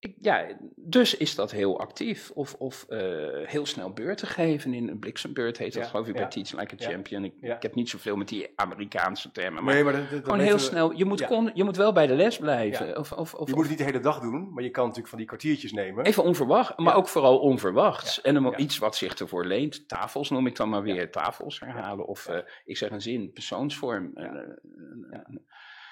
[0.03, 2.31] ik, ja, dus is dat heel actief.
[2.33, 2.99] Of, of eh,
[3.47, 4.73] heel snel beurten geven.
[4.73, 6.27] In een bliksembeurt heet dat Ja, geloof ik bij ja.
[6.27, 6.89] Teach Like a.
[6.89, 7.23] Champion.
[7.23, 9.63] Ik, ik heb niet zoveel met die Amerikaanse termen.
[9.63, 10.91] Maar Nee, maar dat, dat- dat gewoon heel we- snel.
[10.91, 12.97] Je moet, kon, je moet wel bij de les blijven.
[12.97, 15.09] Of, of, of, Je moet het niet de hele dag doen, maar je kan natuurlijk
[15.09, 16.05] van die kwartiertjes nemen.
[16.05, 18.21] Even onverwacht, maar ook vooral onverwachts.
[18.21, 19.87] En dan iets wat zich ervoor leent.
[19.87, 21.11] Tafels noem ik dan maar weer.
[21.11, 22.05] Tafels herhalen.
[22.07, 24.11] Of eh, ik zeg een zin, persoonsvorm.
[24.15, 24.45] Ja.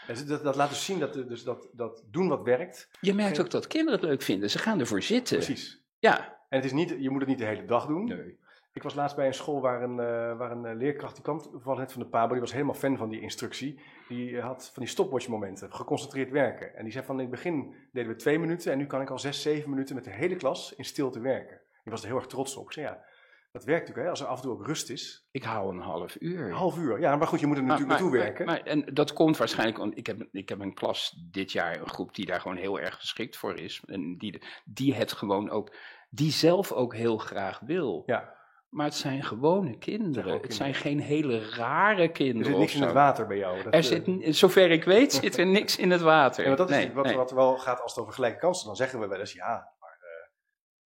[0.08, 2.90] Dat, dat laat dus zien dat, dus dat, dat doen wat werkt.
[3.02, 4.50] Je merkt ook dat kinderen het leuk vinden.
[4.50, 5.38] Ze gaan ervoor zitten.
[5.38, 5.84] Precies.
[6.00, 6.40] Ja.
[6.50, 8.06] En het is niet, je moet het niet de hele dag doen.
[8.06, 8.40] Nee.
[8.74, 11.42] Ik was laatst bij een school waar een, eh, waar een eh, leerkracht, die kwam
[11.42, 13.80] toevallig net van de PABO, die was helemaal fan van die instructie.
[14.08, 16.76] Die eh, had van die stopwatch momenten, geconcentreerd werken.
[16.76, 19.10] En die zei van in het begin deden we twee minuten en nu kan ik
[19.10, 21.60] al zes, zeven minuten met de hele klas in stilte werken.
[21.84, 22.66] Die was er heel erg trots op.
[22.66, 23.04] Ik zei ja,
[23.52, 25.28] dat werkt natuurlijk hè, als er af en toe ook rust is.
[25.32, 26.46] Ik hou een half uur.
[26.48, 28.46] Een half uur, ja, maar goed, je moet er natuurlijk naartoe werken.
[28.46, 31.90] Maar, en dat komt waarschijnlijk, want ik heb, ik heb een klas dit jaar, een
[31.90, 33.84] groep die daar gewoon heel erg geschikt voor is.
[33.86, 35.76] En die, die het gewoon ook,
[36.10, 38.04] die zelf ook heel graag wil.
[38.06, 38.34] ja,
[38.70, 40.42] Maar het zijn gewone kinderen.
[40.42, 42.46] Het zijn geen hele rare er kinderen.
[42.46, 43.56] zit of niks in het water bij jou.
[43.64, 46.42] Dat, Er eh, zit, n- zover ik weet, zit er niks in het water.
[46.42, 47.16] Ja, want dat is Nee, wat, nee.
[47.16, 48.66] wat wel gaat als het over gelijke kansen.
[48.68, 49.48] Dan zeggen we wel eens, ja,
[49.80, 49.81] maar eh,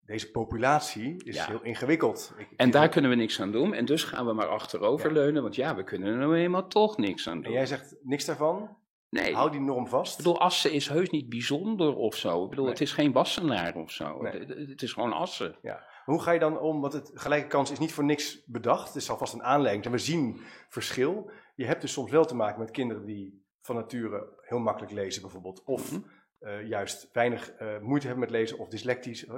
[0.07, 1.47] deze populatie is Ja.
[1.47, 2.35] heel ingewikkeld.
[2.39, 3.75] Ik- En ik- daar kunnen we niks aan doen.
[3.75, 5.43] En dus gaan we maar achteroverleunen.
[5.43, 7.53] Want ja, we kunnen er nou eenmaal toch niks aan En doen.
[7.53, 8.77] jij zegt niks daarvan.
[9.09, 10.11] nee, Hou die norm vast.
[10.13, 12.43] Ik bedoel, Assen is heus niet bijzonder of zo.
[12.45, 12.73] Ik bedoel, Nee.
[12.73, 14.23] het is geen Wassenaar of zo.
[14.23, 14.33] Nee.
[14.67, 15.57] Het, is gewoon Assen.
[16.05, 16.81] Hoe ga je dan om?
[16.81, 18.87] Want het gelijke kans is niet voor niks bedacht.
[18.87, 19.85] Het is alvast een aanleiding.
[19.85, 21.31] En we zien verschil.
[21.55, 25.23] Je hebt dus soms wel te maken met kinderen die van nature heel makkelijk lezen,
[25.23, 25.63] bijvoorbeeld.
[25.65, 26.01] Of Mhm.
[26.45, 29.27] Eh, juist weinig eh, moeite hebben met lezen of dyslectisch.
[29.27, 29.37] eh,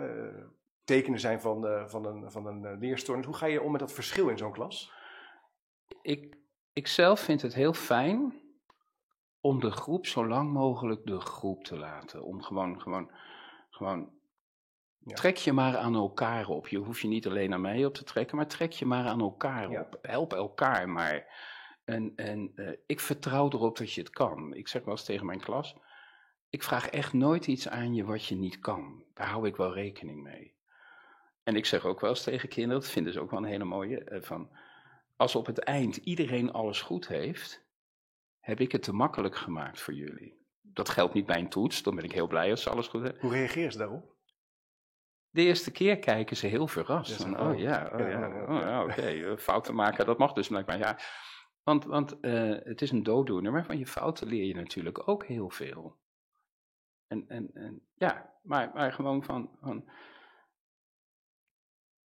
[0.85, 3.27] tekenen zijn van, van een, van een leerstoornis.
[3.27, 4.92] Hoe ga je om met dat verschil in zo'n klas?
[6.03, 6.37] Ik,
[6.73, 8.35] ik zelf vind het heel fijn
[9.40, 12.23] om de groep zo lang mogelijk de groep te laten.
[12.25, 13.11] Om gewoon, gewoon,
[13.71, 14.11] gewoon.
[14.99, 15.14] Ja.
[15.14, 16.69] Trek je maar aan elkaar op.
[16.69, 19.21] Je hoeft je niet alleen aan mij op te trekken, maar trek je maar aan
[19.21, 19.81] elkaar Ja.
[19.81, 19.99] op.
[20.03, 21.27] Help elkaar maar.
[21.85, 22.53] En, en
[22.87, 24.55] ik vertrouw erop dat je het kan.
[24.55, 25.77] Ik zeg wel eens tegen mijn klas:
[26.57, 29.05] ik vraag echt nooit iets aan je wat je niet kan.
[29.14, 30.55] Daar hou ik wel rekening mee.
[31.42, 33.64] En ik zeg ook wel eens tegen kinderen, dat vinden ze ook wel een hele
[33.64, 34.51] mooie, eh, van
[35.16, 37.64] als op het eind iedereen alles goed heeft,
[38.40, 40.47] heb ik het te makkelijk gemaakt voor jullie.
[40.62, 43.03] Dat geldt niet bij een toets, dan ben ik heel blij als ze alles goed
[43.03, 43.21] hebben.
[43.21, 44.14] Hoe reageren ze daarop?
[45.31, 47.23] De eerste keer kijken ze heel verrast.
[47.23, 48.42] Van, oh oh, ja, oh, ja, ja, ja.
[48.42, 50.79] oh, ja oké, eh, fouten maken, dat mag dus blijkbaar.
[50.79, 50.99] Ja.
[51.62, 55.27] Want, want eh, het is een dooddoener, maar van je fouten leer je natuurlijk ook
[55.27, 56.05] heel veel.
[57.07, 59.85] En, en, en ja, maar, maar gewoon van, van,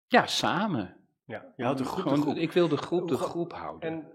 [0.06, 0.96] ja, samen.
[1.24, 2.36] Ja, je houdt de groep de Gewoon, groep.
[2.36, 3.90] Ik wil de groep de groep houden.
[3.90, 4.12] En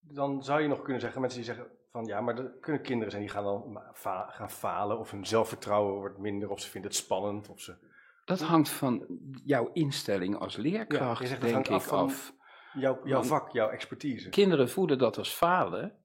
[0.00, 3.10] dan zou je nog kunnen zeggen, mensen die zeggen van ja, maar er kunnen kinderen
[3.10, 6.90] zijn die gaan dan fa- gaan falen of hun zelfvertrouwen wordt minder of ze vinden
[6.90, 7.86] het spannend of ze...
[8.24, 9.06] Dat hangt van
[9.44, 12.24] jouw instelling als leerkracht, je zegt dat denk ik af af.
[12.26, 12.36] van-
[12.80, 14.28] Jouw, jouw vak, jouw expertise.
[14.28, 15.97] Kinderen voelen dat als falen.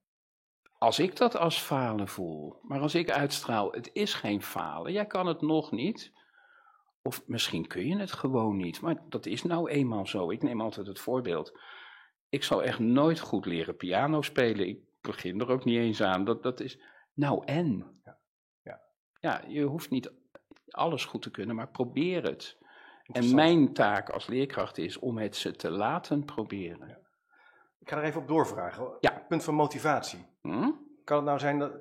[0.84, 2.58] Als ik dat als falen voel.
[2.62, 4.92] Maar als ik uitstraal, het is geen falen.
[4.92, 6.12] Jij kan het nog niet.
[7.02, 8.80] Of misschien kun je het gewoon niet.
[8.80, 10.30] Maar dat is nou eenmaal zo.
[10.30, 11.58] Ik neem altijd het voorbeeld.
[12.28, 14.68] Ik zal echt nooit goed leren piano spelen.
[14.68, 16.24] Ik begin er ook niet eens aan.
[16.24, 16.78] Dat, dat is.
[17.14, 18.00] Nou en?
[18.04, 18.18] Ja,
[18.62, 18.80] ja.
[19.20, 20.12] ja, je hoeft niet
[20.68, 22.58] alles goed te kunnen, maar probeer het.
[23.06, 27.03] En mijn taak als leerkracht is om het ze te laten proberen.
[27.84, 28.86] Ik ga er even op doorvragen.
[29.00, 29.24] Ja.
[29.28, 30.26] Punt van motivatie.
[30.42, 30.70] Hm?
[31.04, 31.72] Kan het nou zijn dat...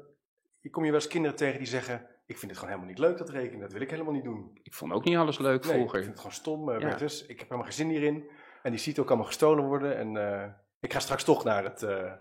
[0.60, 2.08] Je kom je wel eens kinderen tegen die zeggen...
[2.26, 3.60] Ik vind het gewoon helemaal niet leuk, dat rekenen.
[3.60, 4.60] Dat wil ik helemaal niet doen.
[4.64, 5.98] Ik vond ook niet alles leuk Nee, vroeger.
[5.98, 6.70] ik vind het gewoon stom.
[6.70, 6.88] eh, Ja.
[6.88, 7.22] Bertus.
[7.22, 8.30] Ik heb helemaal geen zin hierin.
[8.64, 9.96] En die ziet ook allemaal gestolen worden.
[9.98, 12.12] En eh, ik ga straks toch naar het, eh,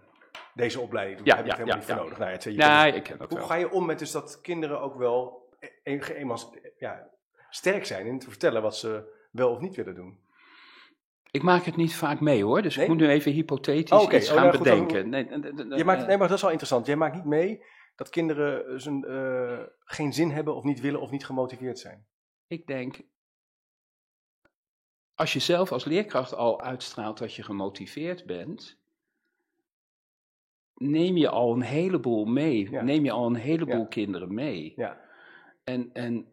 [0.54, 1.26] deze opleiding doen.
[1.26, 2.18] Ja, Daar heb ik helemaal ja, niet voor nodig.
[2.18, 3.46] Nou, het- je ik ken dat Hoe wel.
[3.46, 5.48] ga je om met dus dat kinderen ook wel
[5.82, 6.38] eenmaal
[6.78, 7.08] ja,
[7.50, 10.18] sterk zijn in te vertellen wat ze wel of niet willen doen?
[11.32, 12.84] Ik maak het niet vaak mee hoor, dus Nee?
[12.84, 15.08] ik moet nu even hypothetisch Oh, iets Oh, gaan nou, goed, bedenken.
[15.08, 16.86] Nee, nee, nee, Je maakt, nee, maar dat is wel interessant.
[16.86, 17.64] Jij maakt niet mee
[17.96, 22.06] dat kinderen zijn, eh, geen zin hebben of niet willen of niet gemotiveerd zijn.
[22.46, 23.00] Ik denk,
[25.14, 28.78] als je zelf als leerkracht al uitstraalt dat je gemotiveerd bent,
[30.74, 32.70] neem je al een heleboel mee.
[32.70, 32.82] Ja.
[32.82, 33.86] Neem je al een heleboel Ja.
[33.86, 34.72] kinderen mee.
[34.76, 35.00] Ja.
[35.64, 36.26] En, en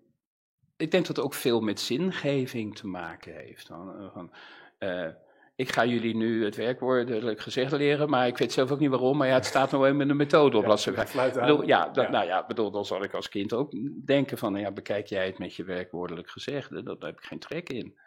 [0.78, 3.68] ik denk dat het ook veel met zingeving te maken heeft.
[3.68, 4.32] Van, eh, van,
[4.80, 5.08] eh,
[5.56, 9.18] ik ga jullie nu het werkwoordelijk gezegd leren, maar ik weet zelf ook niet waarom.
[9.18, 12.06] Maar ja, het staat nou even in de methode op bladzijde Ja, bedoel, ja, dat,
[12.06, 12.12] Ja.
[12.12, 13.72] nou ja, bedoel, dan zal ik als kind ook
[14.06, 17.26] denken van, nou ja, bekijk jij het met je werkwoordelijk gezegde, dat, daar heb ik
[17.26, 18.00] geen trek in.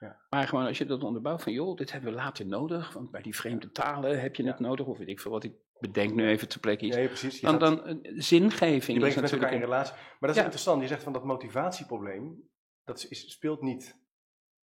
[0.00, 0.16] Ja.
[0.30, 3.22] Maar gewoon als je dat onderbouwt van, joh, dit hebben we later nodig, want bij
[3.22, 6.28] die vreemde talen heb je het nodig, of weet ik veel wat, ik bedenk nu
[6.28, 6.96] even ter plekke iets.
[6.96, 7.40] Nee, precies.
[7.40, 9.94] Dan, dan eh, zingeving je is brengt met elkaar in relatie.
[9.94, 10.82] Maar dat is interessant.
[10.82, 12.48] Je zegt van dat motivatieprobleem,
[12.84, 13.98] dat is, speelt niet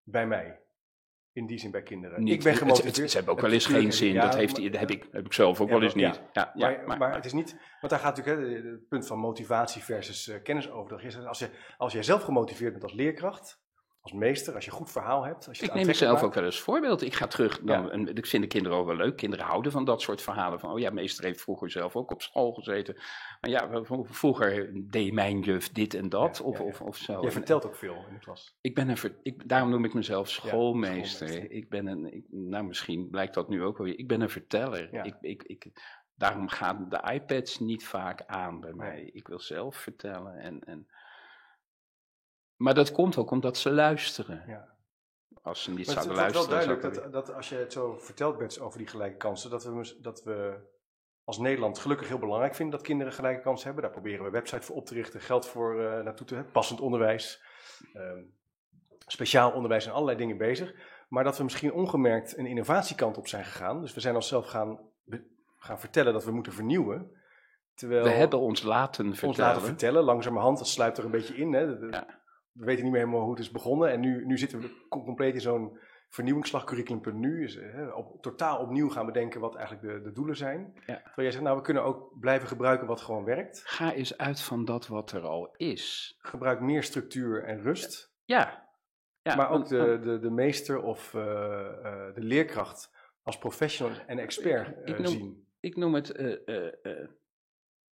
[0.04, 0.60] bij mij.
[1.34, 2.24] In die zin bij kinderen.
[2.24, 2.98] niet- ik ben gemotiveerd.
[2.98, 5.08] het- Ze hebben ook wel eens geen zin, ja, dat heeft, maar- dat heb, ik,
[5.12, 6.08] heb ik zelf ook Ja, wel eens ja.
[6.08, 6.22] niet.
[6.34, 6.52] Ja,
[6.86, 10.28] maar, maar, het is niet, want daar gaat natuurlijk hè, het punt van motivatie versus
[10.28, 11.04] eh, kennisoverdracht.
[11.04, 13.61] Is, als, je, als jij zelf gemotiveerd bent als leerkracht,
[14.02, 15.48] als meester, als je een goed verhaal hebt.
[15.48, 17.02] Als je Ik neem mezelf ook wel eens voorbeeld.
[17.02, 17.90] Ik ga terug, dan, Ja.
[17.90, 19.16] en ik vind de kinderen ook wel leuk.
[19.18, 20.60] Kinderen houden van dat soort verhalen.
[20.60, 22.96] Van, oh ja, meester heeft vroeger zelf ook op school gezeten.
[23.42, 26.38] Maar ja, vroeger deed mijn juf dit en dat.
[26.38, 26.64] Ja, of, ja.
[26.64, 27.22] Of, of zo.
[27.22, 28.58] Je vertelt ook veel in de klas.
[28.62, 31.28] Ik ben een, ver- ik, daarom noem ik mezelf schoolmeester.
[31.28, 31.58] schoolmeester.
[31.58, 34.00] Ik ben een, ik, nou misschien blijkt dat nu ook wel weer.
[34.00, 34.94] Ik ben een verteller.
[35.06, 35.72] Ik, ik, ik,
[36.16, 39.10] daarom gaan de iPads niet vaak aan bij mij.
[39.14, 40.38] Ik wil zelf vertellen.
[40.38, 40.88] En, en,
[42.62, 44.44] maar dat komt ook omdat ze luisteren.
[44.48, 44.70] Ja.
[45.42, 46.64] Als ze niet Maar het zouden is wel luisteren.
[46.64, 49.64] zou duidelijk dat, dat als je het zo vertelt, Bets, over die gelijke kansen, dat
[49.64, 50.56] we, dat we
[51.24, 53.84] als Nederland gelukkig heel belangrijk vinden dat kinderen gelijke kansen hebben.
[53.84, 56.52] Daar proberen we een website voor op te richten, geld voor eh, naartoe te hebben,
[56.52, 57.42] passend onderwijs,
[57.94, 58.24] ehm,
[59.08, 60.74] speciaal onderwijs en allerlei dingen bezig.
[61.10, 63.82] Maar dat we misschien ongemerkt een innovatiekant op zijn gegaan.
[63.82, 64.80] Dus we zijn onszelf gaan,
[65.58, 67.20] gaan vertellen dat we moeten vernieuwen.
[67.74, 69.48] Terwijl we hebben ons laten ons vertellen.
[69.48, 71.54] laten vertellen, langzamerhand, dat sluipt er een beetje in.
[71.54, 71.68] Hè.
[71.68, 72.21] De- de- Ja.
[72.52, 73.90] We weten niet meer helemaal hoe het is begonnen.
[73.92, 77.44] En nu, nu zitten we com- compleet in zo'n vernieuwingsslag, curriculum.nu.
[77.44, 80.72] Is, hè, op, totaal opnieuw gaan bedenken wat eigenlijk de, de doelen zijn.
[80.76, 80.82] Ja.
[80.96, 83.62] Terwijl jij zegt, nou, we kunnen ook blijven gebruiken wat gewoon werkt.
[83.66, 86.16] Ga eens uit van dat wat er al is.
[86.20, 88.14] Gebruik meer structuur en rust.
[88.26, 88.68] Ja.
[89.22, 92.92] ja maar ook de, de, de meester of eh, eh, de leerkracht
[93.24, 95.46] als professional en expert Ik- ik eh, noem- zien.
[95.60, 97.08] Ik noem het eh, eh, eh,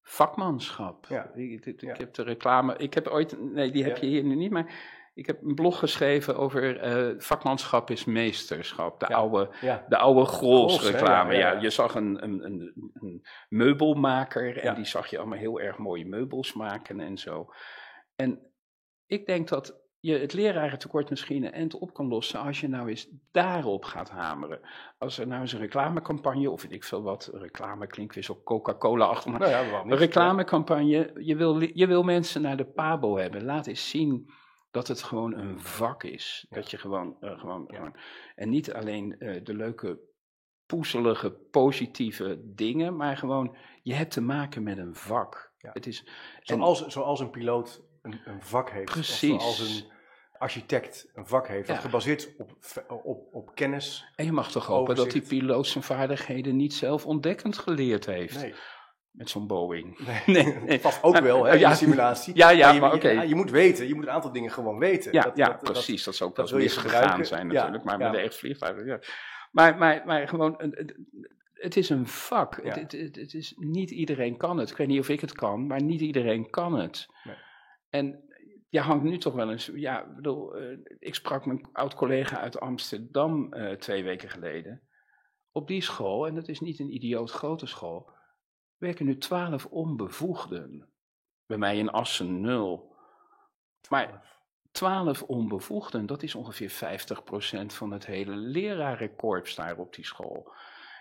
[0.10, 1.06] vakmanschap.
[1.10, 1.32] Ja.
[1.36, 2.76] Ik, ik, heb de reclame.
[2.78, 3.40] Ik heb ooit.
[3.40, 4.52] Nee, die heb je hier nu niet.
[4.52, 4.74] Maar
[5.14, 9.00] ik heb een blog geschreven over eh, vakmanschap is meesterschap.
[9.00, 9.16] De Ja.
[9.16, 9.50] oude.
[9.62, 11.34] Ja, De oude Grols, hè, Grols-reclame.
[11.34, 15.60] ja, Ja, je zag een, een, een, een meubelmaker en die zag je allemaal heel
[15.60, 17.50] erg mooie meubels maken en zo.
[18.16, 18.52] En
[19.06, 22.90] ik denk dat je het lerarentekort misschien een eind op kan lossen als je nou
[22.90, 24.60] eens daarop gaat hameren.
[24.98, 28.42] Als er nou eens een reclamecampagne, of weet ik veel wat, reclame klinkt weer zo
[28.44, 33.44] Coca-Cola-achtig, maar nou ja, een reclamecampagne, je wil, je wil mensen naar de pabo hebben.
[33.44, 34.30] Laat eens zien
[34.72, 36.46] dat het gewoon een vak is.
[36.50, 36.56] Ja.
[36.56, 37.76] Dat je gewoon, eh, gewoon, Ja.
[37.76, 37.96] gewoon-
[38.36, 40.00] en niet alleen eh, de leuke,
[40.66, 45.52] poezelige, positieve dingen, maar gewoon, je hebt te maken met een vak.
[45.58, 45.70] Ja.
[45.74, 46.14] Het is, en-
[46.58, 48.92] Zoals, zoals een piloot een, een vak heeft.
[48.92, 49.32] Precies.
[49.32, 49.92] Of zoals een
[50.38, 51.68] architect een vak heeft.
[51.68, 51.82] Dat Ja.
[51.82, 52.52] gebaseerd op,
[53.04, 54.12] op, op kennis.
[54.16, 58.42] en je mag toch hopen dat die piloot zijn vaardigheden niet zelf ontdekkend geleerd heeft.
[58.42, 58.54] Nee.
[59.12, 59.98] Met zo'n Boeing.
[60.26, 60.80] Nee, Nee, nee.
[60.80, 62.36] vast ook Maar- wel, hè, ja, in de simulatie.
[62.36, 63.10] ja, ja, je, maar oké.
[63.10, 65.12] je moet weten, je moet een aantal dingen gewoon weten.
[65.14, 66.04] Ja, Dat- ja dat- precies.
[66.04, 67.84] Dat, is ook wel misgegaan zijn natuurlijk.
[67.84, 69.00] maar met de echt vliegtuigen, ja.
[69.52, 70.98] Maar, maar, maar gewoon, een- het,
[71.54, 72.60] het is een vak.
[72.64, 72.74] Ja.
[72.80, 74.70] Het, het, het is, niet iedereen kan het.
[74.70, 77.06] Ik weet niet of ik het kan, maar niet iedereen kan het.
[77.24, 77.36] Nee.
[77.90, 78.24] En
[78.70, 79.72] je hangt nu toch wel eens...
[79.74, 84.82] Ja, ik bedoel, eh, ik sprak mijn oud-collega uit Amsterdam eh, twee weken geleden.
[85.52, 88.12] Op die school, en dat is niet een idioot grote school,
[88.78, 90.90] werken nu twaalf onbevoegden.
[91.46, 92.96] Bij mij in Assen nul.
[93.90, 94.38] Maar
[94.72, 100.54] 12 onbevoegden, dat is ongeveer 50% van het hele lerarenkorps daar op die school.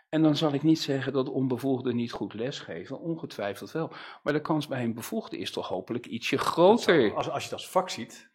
[0.08, 3.90] En dan zal ik niet zeggen dat onbevoegden niet goed lesgeven, ongetwijfeld wel.
[4.22, 7.14] Maar de kans bij een bevoegde is toch hopelijk ietsje groter.
[7.14, 8.30] Als, als je het als vak ziet,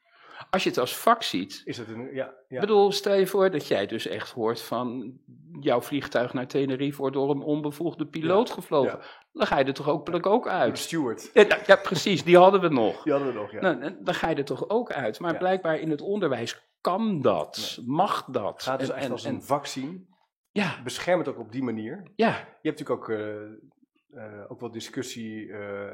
[0.50, 1.62] Als je het als vak ziet.
[1.66, 2.10] is het een...
[2.14, 2.56] Ja, ja.
[2.56, 5.14] Ik bedoel, stel je voor dat jij dus echt hoort van
[5.60, 9.00] jouw vliegtuig naar Tenerife wordt door een onbevoegde piloot gevlogen.
[9.32, 10.80] Dan ga je er toch ook, ook uit.
[10.80, 11.30] steward.
[11.66, 13.04] Ja, precies, die hadden we nog.
[13.04, 13.60] Die hadden we nog, ja.
[13.62, 15.20] Nou, dan ga je er toch ook uit.
[15.20, 18.64] Maar blijkbaar in het onderwijs kan dat, mag dat.
[18.64, 20.08] Ga het dus En- echt en- als en- een vak zien.
[20.54, 22.04] Ja, Bescherm het ook op die manier.
[22.16, 22.30] ja,
[22.62, 25.52] Je hebt natuurlijk ook, eh, ook wel discussie.
[25.54, 25.92] eh,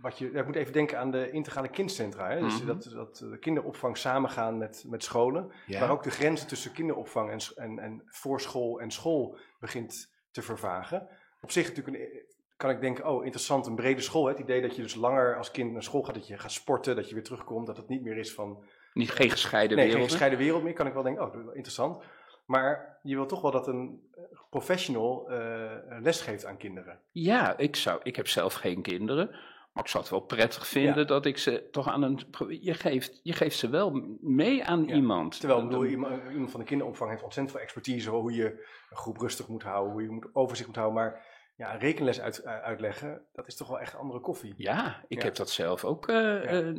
[0.00, 2.28] wat je, je moet even denken aan de integrale kindcentra.
[2.30, 2.40] Hè?
[2.40, 2.66] Dus Mhm.
[2.66, 5.52] dat, dat de kinderopvang samengaan met, met scholen.
[5.66, 5.80] ja.
[5.80, 11.08] Waar ook de grenzen tussen kinderopvang en, en, en voorschool en school begint te vervagen.
[11.40, 12.08] Op zich natuurlijk een,
[12.56, 14.24] kan ik denken, oh interessant, een brede school.
[14.24, 14.30] Hè?
[14.30, 16.96] Het idee dat je dus langer als kind naar school gaat, dat je gaat sporten,
[16.96, 17.66] dat je weer terugkomt.
[17.66, 20.02] Dat het niet meer is van Niet, geen gescheiden nee, wereld.
[20.02, 22.02] geen gescheiden wereld meer, kan ik wel denken, oh, interessant.
[22.48, 27.00] Maar je wil toch wel dat een eh, professional eh, les geeft aan kinderen.
[27.10, 29.30] Ja, ik, zou, ik heb zelf geen kinderen.
[29.72, 31.04] Maar ik zou het wel prettig vinden Ja.
[31.04, 32.20] dat ik ze toch aan een.
[32.60, 34.94] Je geeft, je geeft ze wel mee aan Ja.
[34.94, 35.40] iemand.
[35.40, 38.44] Terwijl bedoel, iemand, iemand van de kinderopvang heeft ontzettend veel expertise, hoe je
[38.90, 41.02] een groep rustig moet houden, hoe je moet, overzicht moet houden.
[41.02, 41.24] Maar
[41.56, 44.54] ja, een rekenles uit, eh, uitleggen, dat is toch wel echt andere koffie.
[44.56, 45.24] Ja, ik Ja.
[45.24, 46.08] heb dat zelf ook.
[46.08, 46.76] eh, eh,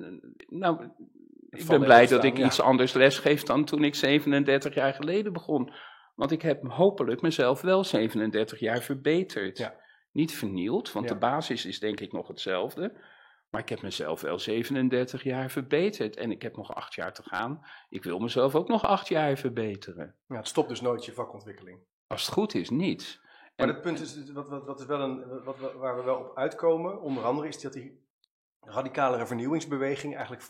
[0.48, 0.88] nou,
[1.50, 2.46] ik ben blij dat ik ja.
[2.46, 5.74] iets anders lesgeef dan toen ik 37 jaar geleden begon.
[6.16, 9.58] Want ik heb hopelijk mezelf wel 37 jaar verbeterd.
[9.58, 9.76] Ja.
[10.12, 11.14] Niet vernield, want Ja.
[11.14, 12.94] de basis is denk ik nog hetzelfde.
[13.50, 16.16] Maar ik heb mezelf wel 37 jaar verbeterd.
[16.16, 17.62] En ik heb nog acht jaar te gaan.
[17.90, 20.16] Ik wil mezelf ook nog acht jaar verbeteren.
[20.28, 21.80] Ja, het stopt dus nooit je vakontwikkeling.
[22.08, 23.20] Als het goed is, niet.
[23.22, 26.18] Maar En- het punt is, wat, wat, wat is wel een, wat, waar we wel
[26.18, 28.08] op uitkomen, onder andere, is dat die
[28.60, 30.46] radicalere vernieuwingsbeweging eigenlijk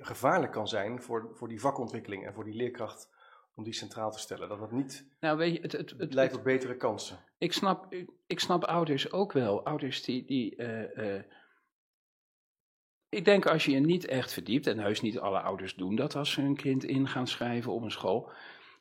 [0.00, 3.10] gevaarlijk kan zijn voor, voor die vakontwikkeling en voor die leerkracht
[3.54, 4.48] om die centraal te stellen.
[4.48, 7.18] Dat dat niet Nou, weet je, het, het, het het, leidt tot betere kansen.
[7.38, 9.64] Ik snap, ik, ik snap ouders ook wel.
[9.64, 10.24] Ouders die.
[10.24, 11.22] die eh, eh,
[13.08, 16.16] ik denk als je je niet echt verdiept, en heus niet alle ouders doen dat
[16.16, 18.30] als ze hun kind in gaan schrijven op een school.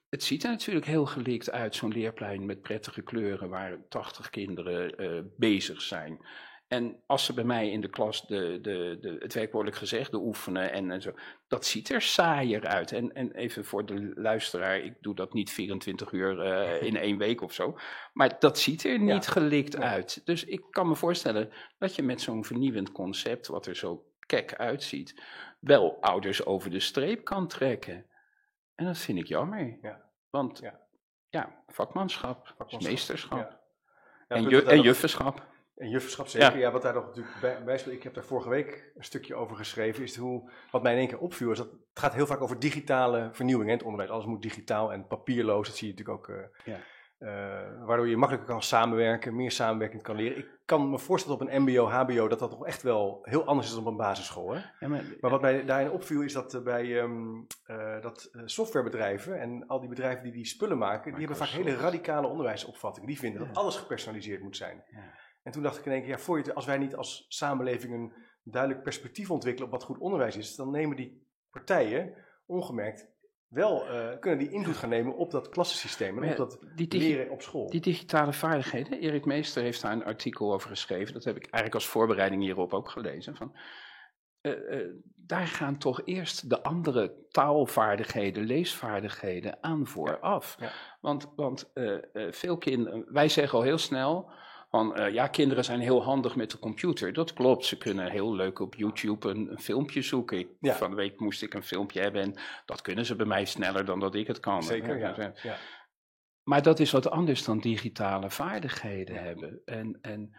[0.09, 4.97] Het ziet er natuurlijk heel gelikt uit, zo'n leerplein met prettige kleuren waar 80 kinderen
[4.97, 6.19] eh, bezig zijn.
[6.67, 10.71] En als ze bij mij in de klas de, de, de, het werkwoordelijk gezegde oefenen
[10.71, 11.11] en, en zo,
[11.47, 12.91] dat ziet er saaier uit.
[12.91, 17.17] En, en even voor de luisteraar, ik doe dat niet 24 uur eh, in één
[17.17, 17.77] week of zo.
[18.13, 19.31] Maar dat ziet er niet Ja.
[19.31, 20.21] gelikt uit.
[20.25, 24.55] Dus ik kan me voorstellen dat je met zo'n vernieuwend concept, wat er zo kek
[24.55, 25.21] uitziet,
[25.59, 28.05] wel ouders over de streep kan trekken.
[28.75, 29.77] En dat vind ik jammer.
[29.81, 30.01] Ja.
[30.29, 30.61] Want
[31.29, 31.61] Ja.
[31.67, 33.59] vakmanschap, meesterschap.
[34.27, 35.45] En ju en juffenschap.
[35.77, 36.57] En jufferschap zeker, ja.
[36.57, 36.71] Ja.
[36.71, 37.95] wat daar nog natuurlijk bij, bij speelt.
[37.95, 40.03] Ik heb daar vorige week een stukje over geschreven.
[40.03, 42.59] Is hoe, wat mij in één keer opviel, is dat het gaat heel vaak over
[42.59, 43.69] digitale vernieuwing.
[43.69, 45.67] Hè, het onderwijs, alles moet digitaal en papierloos.
[45.67, 46.35] Dat zie je natuurlijk ook.
[46.37, 46.79] eh, Ja.
[47.17, 50.37] eh, waardoor je makkelijker kan samenwerken, meer samenwerking kan leren.
[50.37, 53.67] Ik kan me voorstellen op een MBO, HBO dat dat toch echt wel heel anders
[53.67, 54.53] is dan op een basisschool.
[54.53, 54.61] Hè?
[54.79, 57.27] Ja, maar, Maar wat mij daarin opviel is dat eh, bij ehm,
[57.65, 61.75] eh, dat softwarebedrijven en al die bedrijven die die spullen maken, die hebben vaak hele
[61.75, 63.07] radicale onderwijsopvattingen.
[63.09, 64.83] Die vinden dat alles gepersonaliseerd moet zijn.
[64.91, 65.25] Ja.
[65.47, 67.93] En toen dacht ik in één keer, ja, voor je als wij niet als samenleving
[67.93, 72.13] een duidelijk perspectief ontwikkelen op wat goed onderwijs is, dan nemen die partijen
[72.45, 73.07] ongemerkt
[73.47, 77.41] wel, eh, kunnen die invloed gaan nemen op dat klassensysteem en op dat leren op
[77.41, 77.69] school.
[77.69, 81.13] die digitale vaardigheden, Erik Meester heeft daar een artikel over geschreven.
[81.13, 83.35] Dat heb ik eigenlijk als voorbereiding hierop ook gelezen.
[83.35, 83.55] Van,
[84.41, 90.55] eh, eh, daar gaan toch eerst de andere taalvaardigheden, leesvaardigheden aan vooraf.
[90.59, 90.71] ja.
[91.01, 91.71] Want, want
[92.13, 94.31] veel kinderen, wij zeggen al heel snel.
[94.69, 97.13] Van, eh, ja, kinderen zijn heel handig met de computer.
[97.13, 100.39] Dat klopt, ze kunnen heel leuk op YouTube een, een filmpje zoeken.
[100.39, 100.73] Ik, Ja.
[100.73, 103.85] Van de week moest ik een filmpje hebben en dat kunnen ze bij mij sneller
[103.85, 104.63] dan dat ik het kan.
[104.63, 105.33] Zeker, Ja, ja.
[105.41, 105.57] ja.
[106.43, 109.61] maar dat is wat anders dan digitale vaardigheden hebben.
[109.65, 110.35] En, en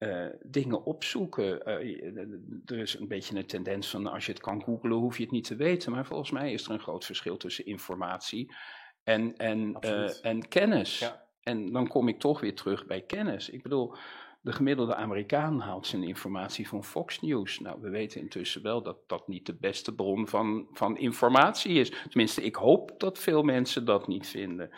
[0.00, 1.64] eh, dingen opzoeken.
[1.64, 2.16] Eh,
[2.64, 5.32] er is een beetje een tendens van als je het kan googlen, hoef je het
[5.32, 5.92] niet te weten.
[5.92, 8.54] Maar volgens mij is er een groot verschil tussen informatie
[9.02, 10.98] en, en, eh, en kennis.
[10.98, 11.28] Ja.
[11.50, 13.50] En dan kom ik toch weer terug bij kennis.
[13.50, 13.94] Ik bedoel,
[14.40, 17.58] de gemiddelde Amerikaan haalt zijn informatie van Fox News.
[17.58, 21.90] Nou, we weten intussen wel dat dat niet de beste bron van, van informatie is.
[22.08, 24.70] Tenminste, ik hoop dat veel mensen dat niet vinden.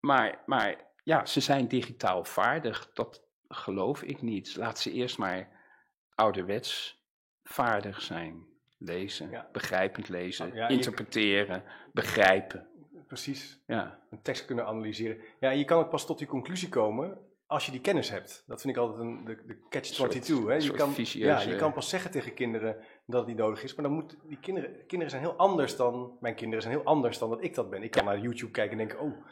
[0.00, 2.90] Maar, maar ja, ze zijn digitaal vaardig.
[2.92, 4.56] Dat geloof ik niet.
[4.56, 5.60] Laat ze eerst maar
[6.14, 7.00] ouderwets
[7.42, 8.50] vaardig zijn.
[8.78, 9.48] Lezen, Ja.
[9.52, 12.68] begrijpend lezen, Ja, je- interpreteren, begrijpen.
[13.12, 13.62] Precies.
[13.66, 15.16] Ja, een tekst kunnen analyseren.
[15.40, 18.44] Ja, je kan ook pas tot die conclusie komen als je die kennis hebt.
[18.46, 19.94] Dat vind ik altijd een, de, de catch-22.
[19.94, 20.54] soort- hè.
[20.54, 20.92] Je soort kan,
[21.26, 23.74] ja, je kan pas zeggen tegen kinderen dat het niet nodig is.
[23.74, 27.18] Maar dan moet die kinderen, kinderen zijn heel anders dan, mijn kinderen zijn heel anders
[27.18, 27.82] dan dat ik dat ben.
[27.82, 29.26] Ik kan naar YouTube kijken en denken, oh,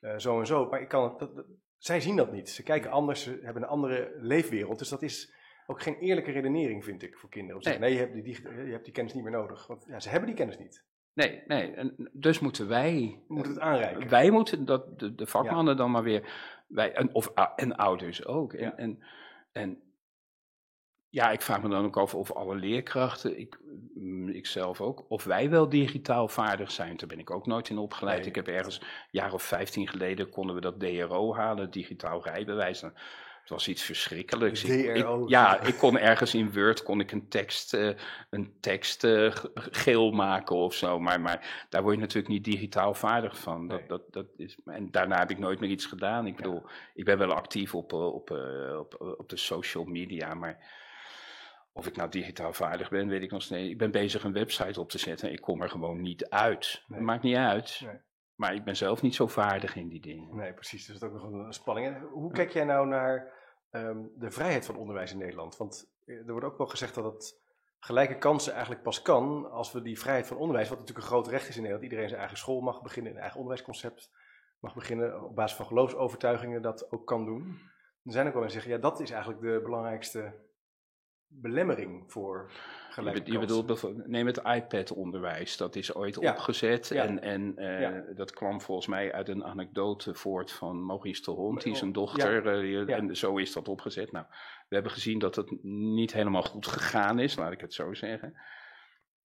[0.00, 0.68] eh, zo en zo.
[0.68, 2.50] Maar ik kan, dat, dat- zij zien dat niet.
[2.50, 4.78] Ze kijken anders, ze hebben een andere leefwereld.
[4.78, 5.34] Dus dat is
[5.66, 7.56] ook geen eerlijke redenering, vind ik, voor kinderen.
[7.56, 9.66] Om zeggen, nee, je hebt, die, je hebt die kennis niet meer nodig.
[9.66, 10.84] Want ja, ze hebben die kennis niet.
[11.14, 11.72] Nee, nee.
[11.72, 14.08] En dus moeten wij We moeten het aanreiken.
[14.08, 16.32] Wij moeten dat, de, de vakmannen dan maar weer,
[16.66, 18.52] wij, en, of, en ouders ook.
[18.52, 18.76] En, Ja.
[18.76, 19.02] en,
[19.52, 19.82] en
[21.10, 23.58] ja, ik vraag me dan ook af of alle leerkrachten, ik,
[23.94, 26.96] mm, ik zelf ook, of wij wel digitaal vaardig zijn.
[26.96, 28.18] Daar ben ik ook nooit in opgeleid.
[28.18, 28.28] Nee.
[28.28, 32.84] Ik heb ergens, een jaar of vijftien geleden, konden we dat DRO halen, digitaal rijbewijs.
[33.50, 34.64] Was iets verschrikkelijks.
[34.64, 37.90] Ik- ja, ik kon ergens in Word kon ik een tekst, eh,
[38.30, 41.00] een tekst eh, geel maken of zo.
[41.00, 43.68] Maar, maar daar word je natuurlijk niet digitaal vaardig van.
[43.68, 43.88] Dat, Nee.
[43.88, 46.26] dat, dat is, en daarna heb ik nooit meer iets gedaan.
[46.26, 46.62] Ik bedoel,
[46.94, 50.78] ik ben wel actief op, eh, op, op, op de social media, maar
[51.72, 53.70] of ik nou digitaal vaardig ben, weet ik nog steeds.
[53.70, 55.32] Ik ben bezig een website op te zetten.
[55.32, 56.82] Ik kom er gewoon niet uit.
[56.86, 56.98] Nee.
[56.98, 57.80] Dat maakt niet uit.
[57.84, 57.94] Nee.
[58.34, 60.36] Maar ik ben zelf niet zo vaardig in die dingen.
[60.36, 60.86] Nee, precies.
[60.86, 61.86] Dus dat is ook nog een, een spanning.
[61.86, 63.32] En hoe kijk jij nou naar
[63.70, 65.56] ehm, de vrijheid van onderwijs in Nederland?
[65.56, 67.40] Want er wordt ook wel gezegd dat het
[67.78, 71.28] gelijke kansen eigenlijk pas kan als we die vrijheid van onderwijs, wat natuurlijk een groot
[71.28, 74.10] recht is in Nederland, iedereen zijn eigen school mag beginnen, een eigen onderwijsconcept
[74.58, 77.58] mag beginnen, op basis van geloofsovertuigingen dat ook kan doen.
[78.04, 80.34] Er zijn ook wel mensen die zeggen, ja, dat is eigenlijk de belangrijkste
[81.32, 82.50] belemmering voor
[82.90, 86.30] gelijke je, je bedoelt, bijvoorbeeld- neem het iPad-onderwijs, dat is ooit Ja.
[86.32, 87.04] opgezet Ja.
[87.04, 88.04] en, en eh, Ja.
[88.14, 92.46] dat kwam volgens mij uit een anekdote voort van Maurice de Hond, die zijn dochter,
[92.88, 94.12] eh, en zo is dat opgezet.
[94.12, 94.26] Nou,
[94.68, 98.34] we hebben gezien dat het niet helemaal goed gegaan is, laat ik het zo zeggen.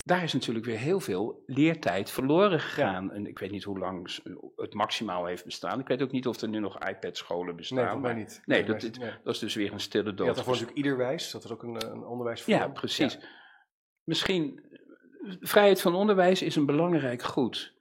[0.08, 3.12] Daar is natuurlijk weer heel veel leertijd verloren gegaan.
[3.12, 4.20] En ik weet niet hoe lang
[4.56, 5.80] het maximaal heeft bestaan.
[5.80, 7.78] Ik weet ook niet of er nu nog iPad-scholen bestaan.
[7.78, 8.42] Nee, voor mij maar niet.
[8.46, 9.12] Nee, dat, nee.
[9.24, 10.28] dat is dus weer een stille dood.
[10.28, 13.20] had daarvoor natuurlijk Iederwijs, dat is ook een, een onderwijs Ja, precies.
[14.04, 14.60] Misschien,
[15.22, 17.74] eh, vrijheid van onderwijs is een belangrijk goed.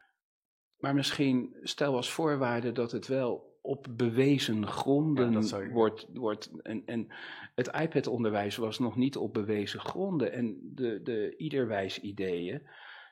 [0.76, 6.06] Maar misschien stel als voorwaarde dat het wel op bewezen gronden zou wordt.
[6.12, 7.06] wordt en, en
[7.54, 10.32] het iPad-onderwijs was nog niet op bewezen gronden.
[10.32, 12.62] En de, de iederwijs-ideeën,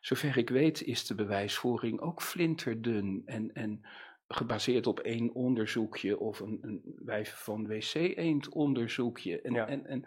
[0.00, 3.22] zover ik weet, is de bewijsvoering ook flinterdun.
[3.24, 3.80] En, en
[4.28, 9.40] gebaseerd op één onderzoekje of een, een wijf van wc-eend onderzoekje.
[9.40, 9.66] En, Ja.
[9.68, 10.04] en, en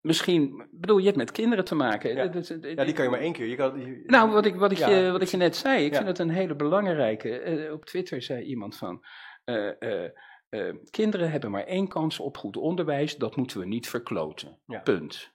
[0.00, 2.10] misschien, bedoel, je hebt met kinderen te maken.
[2.14, 2.22] Ja.
[2.74, 3.46] Ja, die kan je maar één keer.
[3.46, 5.84] Je kan, je- Nou, wat ik, wat ik, Ja, je, wat ik je net zei,
[5.84, 5.96] ik Ja.
[5.96, 7.38] vind het een hele belangrijke.
[7.40, 9.04] Eh, op Twitter zei iemand van.
[9.44, 10.04] eh,
[10.48, 14.58] eh, kinderen hebben maar één kans op goed onderwijs, dat moeten we niet verkloten.
[14.66, 14.78] Ja.
[14.80, 15.30] Punt.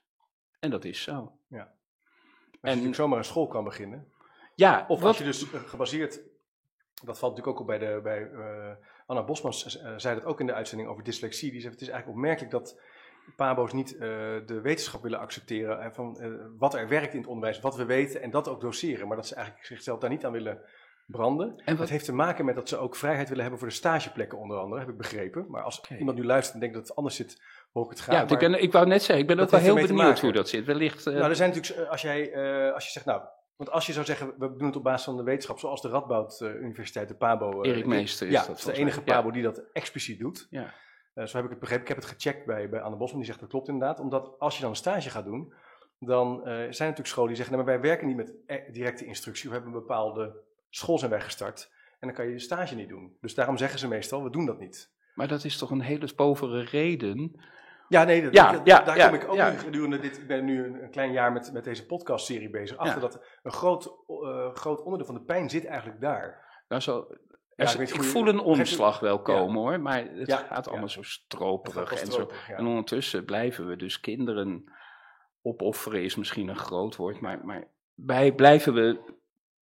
[0.60, 1.12] En dat is zo.
[1.12, 4.12] Als je En- zomaar een school kan beginnen.
[4.54, 6.20] Ja, Of wat, als je dus gebaseerd,
[7.04, 8.30] dat valt natuurlijk ook op bij, de, bij
[9.06, 11.50] Anna Bosmans, zei dat ook in de uitzending over dyslexie.
[11.50, 12.80] Die zei, het is eigenlijk opmerkelijk dat
[13.36, 13.98] pabo's niet eh,
[14.46, 17.84] de wetenschap willen accepteren eh, van eh, wat er werkt in het onderwijs, wat we
[17.84, 19.06] weten en dat ook doseren.
[19.08, 20.58] Maar dat ze eigenlijk zichzelf daar niet aan willen
[21.06, 21.48] branden.
[21.56, 23.74] En wat- Dat heeft te maken met dat ze ook vrijheid willen hebben voor de
[23.74, 25.46] stageplekken onder andere, heb ik begrepen.
[25.48, 28.14] Maar als iemand nu luistert en denkt dat het anders zit, hoor ik het graag.
[28.28, 30.32] ja, Maar- ik, ik wou net zeggen, ik ben dat ook wel heel benieuwd hoe
[30.32, 30.64] dat zit.
[30.64, 31.04] Wellicht.
[31.04, 32.36] Nou, er zijn natuurlijk, als, jij,
[32.72, 33.22] als je zegt, nou,
[33.56, 35.88] want als je zou zeggen, we doen het op basis van de wetenschap, zoals de
[35.88, 37.62] Radboud Universiteit, de PABO.
[37.62, 38.98] Erik Meester is ja, dat is de enige.
[39.04, 39.14] Ja.
[39.14, 40.46] PABO die dat expliciet doet.
[40.50, 40.74] Ja.
[41.14, 41.82] Eh, zo heb ik het begrepen.
[41.82, 44.00] Ik heb het gecheckt bij, bij Anne Bosman, die zegt dat klopt inderdaad.
[44.00, 45.52] Omdat als je dan een stage gaat doen,
[45.98, 48.72] dan eh, zijn er natuurlijk scholen die zeggen, nou, maar wij werken niet met eh,
[48.72, 49.48] directe instructie.
[49.48, 51.72] We hebben een bepaalde school zijn wij gestart.
[51.98, 53.16] En dan kan je je stage niet doen.
[53.20, 54.92] Dus daarom zeggen ze meestal, we doen dat niet.
[55.14, 57.40] Maar dat is toch een hele povere reden.
[57.88, 60.18] Ja, nee, dat, Ja, dat- ja, daar ja, kom ik ook nu gedurende dit.
[60.18, 62.76] Ik ben nu een, klein jaar met, met deze podcastserie bezig.
[62.76, 66.42] Achter dat een groot, eh, groot onderdeel van de pijn zit eigenlijk daar.
[66.68, 67.06] Nou, zo,
[67.56, 72.12] Ja, ik voel een omslag wel komen hoor, maar het gaat allemaal zo stroperig en
[72.12, 72.30] zo.
[72.48, 74.72] En ondertussen blijven we dus kinderen
[75.42, 79.12] opofferen, is misschien een groot woord, maar, maar bij blijven we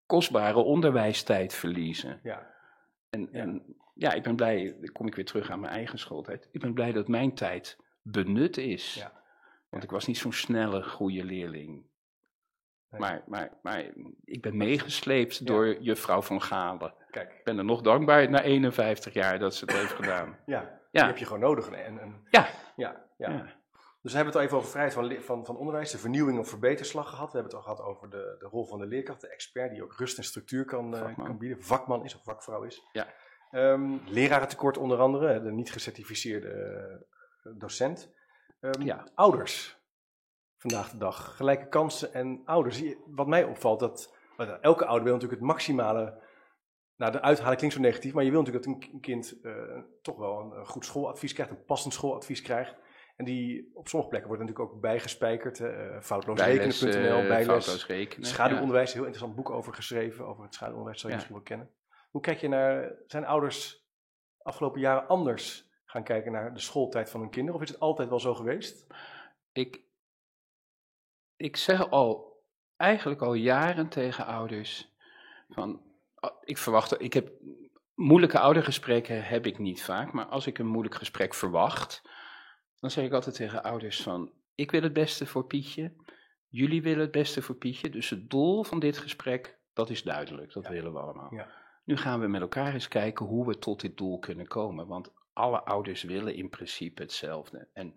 [0.06, 2.20] kostbare onderwijstijd verliezen.
[2.22, 2.50] Ja.
[3.10, 3.28] En Ja.
[3.32, 3.40] ja.
[3.40, 6.48] en ja, ik ben blij, dan kom ik weer terug aan mijn eigen schooltijd.
[6.52, 8.94] Ik ben blij dat mijn tijd benut is.
[8.94, 9.12] Ja.
[9.68, 11.84] Want ik was niet zo'n snelle, goede leerling.
[12.98, 13.84] Maar, maar, maar
[14.24, 15.44] ik ben meegesleept Ja.
[15.44, 16.94] door juffrouw van Galen.
[17.10, 20.36] Kijk, Ik ben er nog dankbaar na 51 jaar dat ze het heeft gedaan.
[20.46, 20.70] ja, Ja.
[20.90, 21.68] die heb je gewoon nodig.
[21.70, 22.46] En, en, Ja.
[22.76, 23.30] ja, ja.
[23.30, 23.60] Ja.
[24.02, 26.48] Dus we hebben het al even over vrijheid van, van, van onderwijs, de vernieuwing of
[26.48, 27.32] verbeterslag gehad.
[27.32, 29.82] We hebben het al gehad over de, de rol van de leerkracht, de expert die
[29.82, 31.62] ook rust en structuur kan, eh, kan bieden.
[31.62, 32.82] Vakman is of vakvrouw is.
[32.92, 33.06] Ja.
[33.50, 36.48] Ehm, lerarentekort onder andere, de niet gecertificeerde
[37.44, 38.12] eh, docent.
[38.60, 39.04] Ehm, Ja.
[39.14, 39.78] Ouders,
[40.62, 41.36] vandaag de dag.
[41.36, 42.82] Gelijke kansen en ouders.
[43.06, 44.14] Wat mij opvalt, dat
[44.60, 46.30] elke ouder wil natuurlijk het maximale...
[46.96, 49.52] Nou, de uithalen klinkt zo negatief, maar je wil natuurlijk dat een kind eh,
[50.02, 52.76] toch wel een, een goed schooladvies krijgt, een passend schooladvies krijgt.
[53.16, 55.60] En die op sommige plekken wordt natuurlijk ook bijgespijkerd.
[55.60, 57.86] eh Bijles, foutloosrekenen.nl, eh, bijles.
[57.86, 58.26] rekenen.
[58.28, 61.24] Schaduwonderwijs, een heel interessant boek over geschreven, over het schaduwonderwijs, zou je Ja.
[61.24, 61.74] misschien wel kennen.
[62.10, 63.86] Hoe kijk je naar, zijn ouders
[64.42, 67.56] afgelopen jaren anders gaan kijken naar de schooltijd van hun kinderen?
[67.60, 68.86] Of is het altijd wel zo geweest?
[69.52, 69.80] Ik,
[71.42, 72.40] ik zeg al,
[72.76, 74.90] eigenlijk al jaren tegen ouders,
[75.48, 75.82] van,
[76.14, 77.30] ah, ik verwacht, ik heb,
[77.94, 82.02] moeilijke oudergesprekken heb ik niet vaak, maar als ik een moeilijk gesprek verwacht,
[82.80, 85.92] dan zeg ik altijd tegen ouders van, ik wil het beste voor Pietje,
[86.48, 90.52] jullie willen het beste voor Pietje, dus het doel van dit gesprek, dat is duidelijk,
[90.52, 90.70] dat Ja.
[90.70, 91.34] willen we allemaal.
[91.34, 91.48] Ja.
[91.84, 95.12] Nu gaan we met elkaar eens kijken hoe we tot dit doel kunnen komen, want
[95.32, 97.68] alle ouders willen in principe hetzelfde.
[97.72, 97.94] En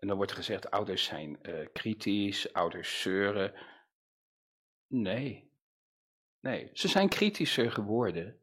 [0.00, 3.54] en dan wordt er gezegd, ouders zijn eh, kritisch, ouders zeuren.
[4.86, 5.50] Nee.
[6.40, 8.38] Nee, ze zijn kritischer geworden.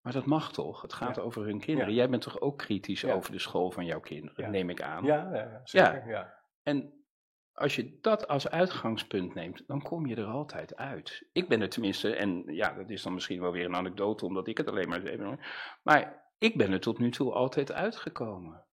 [0.00, 0.82] Maar dat mag toch?
[0.82, 1.22] Het gaat Ja.
[1.22, 1.90] over hun kinderen.
[1.90, 1.96] Ja.
[1.96, 3.12] Jij bent toch ook kritisch Ja.
[3.14, 5.04] over de school van jouw kinderen, neem ik aan.
[5.04, 6.08] Ja, zeker.
[6.08, 6.34] Ja.
[6.62, 7.04] En
[7.52, 11.26] als je dat als uitgangspunt neemt, dan kom je er altijd uit.
[11.32, 14.46] Ik ben er tenminste, en ja, dat is dan misschien wel weer een anekdote, omdat
[14.46, 15.38] ik het alleen maar.
[15.82, 18.64] Maar ik ben er tot nu toe altijd uitgekomen.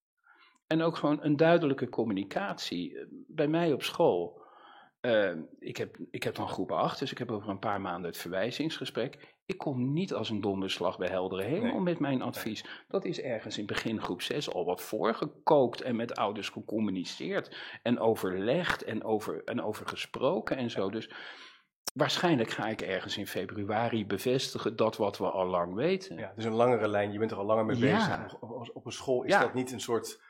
[0.71, 2.97] En ook gewoon een duidelijke communicatie.
[2.99, 4.39] Eh, Bij mij op school.
[5.01, 8.09] eh, ik, heb, ik heb dan groep 8, dus ik heb over een paar maanden
[8.11, 9.35] het verwijzingsgesprek.
[9.45, 11.79] Ik kom niet als een donderslag bij heldere hemel Nee.
[11.81, 12.65] met mijn advies.
[12.87, 17.99] Dat is ergens in begin groep 6 al wat voorgekookt en met ouders gecommuniceerd en
[17.99, 20.89] overlegd en over, en over gesproken en zo.
[20.89, 21.09] Dus
[21.93, 26.17] waarschijnlijk ga ik ergens in februari bevestigen dat wat we al lang weten.
[26.17, 27.95] Ja, dus een langere lijn, je bent er al langer mee Ja.
[27.95, 28.35] bezig.
[28.39, 29.39] Op, op- op een school is Ja.
[29.41, 30.21] dat niet een soort,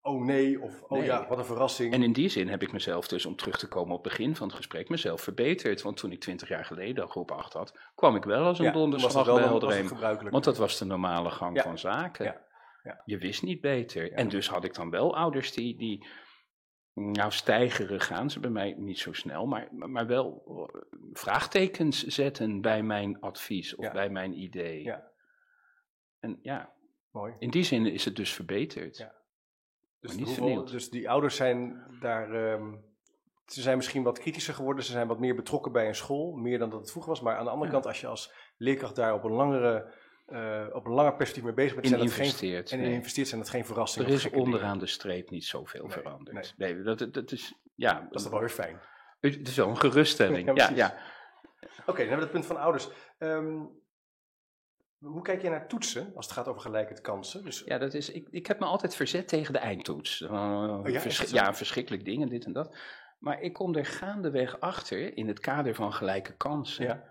[0.00, 1.04] oh nee, of oh Nee.
[1.04, 1.92] ja, wat een verrassing.
[1.92, 4.36] En in die zin heb ik mezelf dus, om terug te komen op het begin
[4.36, 5.82] van het gesprek, mezelf verbeterd.
[5.82, 8.72] Want toen ik twintig jaar geleden groep 8 had, kwam ik wel als een Ja,
[8.72, 10.30] donderslag bij.
[10.30, 11.62] Want dat was de normale gang Ja.
[11.62, 12.24] van zaken.
[12.24, 12.46] Ja.
[12.82, 13.02] Ja.
[13.04, 14.12] Je wist niet beter.
[14.12, 16.06] En dus had ik dan wel ouders die, die
[16.94, 20.80] nou stijgeren gaan ze bij mij niet zo snel, maar, maar wel eh,
[21.12, 24.82] vraagtekens zetten bij mijn advies of bij mijn idee.
[24.82, 25.10] Ja.
[26.20, 26.72] En ja,
[27.10, 27.34] Mooi.
[27.38, 28.96] in die zin is het dus verbeterd.
[28.96, 29.14] Ja.
[30.00, 32.74] Dus, niet hoeveel- dus die ouders zijn daar, ehm,
[33.46, 36.58] ze zijn misschien wat kritischer geworden, ze zijn wat meer betrokken bij een school, meer
[36.58, 37.20] dan dat het vroeger was.
[37.20, 37.72] Maar aan de andere Ja.
[37.72, 39.92] kant, als je als leerkracht daar op een langere,
[40.26, 42.00] eh, op een langer perspectief mee bezig bent, In zijn
[42.36, 42.92] geen, en nee.
[42.92, 44.08] investeert, zijn dat geen verrassingen.
[44.08, 44.38] Er is dingen.
[44.38, 46.54] onderaan de streep niet zoveel Nee, veranderd.
[46.56, 48.80] Nee, dat, dat, dat is, ja, Dat is toch wel weer fijn.
[49.20, 50.46] het is wel een geruststelling.
[50.46, 50.76] Ja, Ja, precies.
[50.76, 50.94] ja,
[51.86, 52.88] Oké, dan hebben we het punt van ouders.
[53.18, 53.56] Ehm,
[54.98, 57.44] hoe kijk je naar toetsen als het gaat over gelijkheid kansen?
[57.44, 60.20] Dus, ja, dat is, ik, ik heb me altijd verzet tegen de eindtoets.
[60.20, 62.76] Uh, Oh ja, vers- ja, verschrikkelijk dingen, dit en dat.
[63.18, 67.04] Maar ik kom er gaandeweg achter, in het kader van gelijke kansen, ja,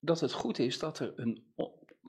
[0.00, 1.52] dat het goed is dat er een...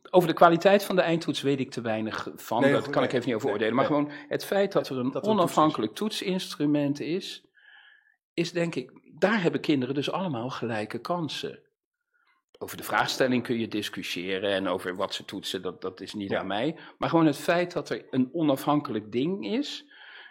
[0.09, 3.03] Over de kwaliteit van de eindtoets weet ik te weinig van, Nee, dat goed, kan
[3.03, 3.75] ik even niet over nee, oordelen.
[3.75, 7.47] Maar gewoon het feit dat er een Dat er een onafhankelijk toetsinstrument is,
[8.33, 11.59] is denk ik, daar hebben kinderen dus allemaal gelijke kansen.
[12.65, 16.29] Over de vraagstelling kun je discussiëren en over wat ze toetsen, dat, dat is niet
[16.29, 16.39] Ja.
[16.39, 16.75] aan mij.
[16.97, 19.85] Maar gewoon het feit dat er een onafhankelijk ding is.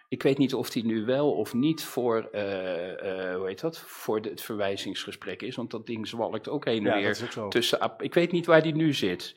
[0.08, 3.78] Ik weet niet of die nu wel of niet voor, eh, eh, hoe heet dat,
[3.78, 7.92] voor de, het verwijzingsgesprek is, want dat ding zwalkt ook heen en ja weer tussen.
[7.98, 9.34] Ik weet niet waar die nu zit.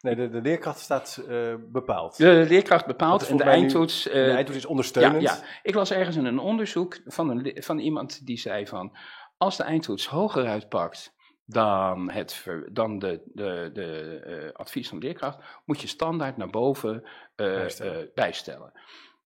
[0.00, 2.16] Nee, de, de leerkracht staat eh, bepaald.
[2.16, 4.02] De leerkracht bepaalt en de nu- eindtoets.
[4.02, 5.22] de eindtoets is ondersteunend.
[5.22, 8.96] ja, ik las ergens in een onderzoek van, een, van iemand die zei van,
[9.36, 11.12] als de eindtoets hoger uitpakt
[11.46, 16.50] dan, het dan de, de, de eh, advies van de leerkracht, moet je standaard naar
[16.50, 18.08] boven eh, Bijstellen.
[18.08, 18.72] eh, bijstellen.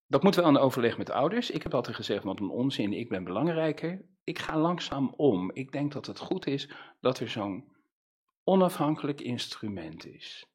[0.07, 1.51] Dat moet wel een overleg met de ouders.
[1.51, 4.05] Ik heb altijd gezegd, wat een onzin, ik ben belangrijker.
[4.25, 5.51] Ik ga langzaam om.
[5.53, 7.73] Ik denk dat het goed is dat er zo'n
[8.45, 10.48] onafhankelijk instrument is.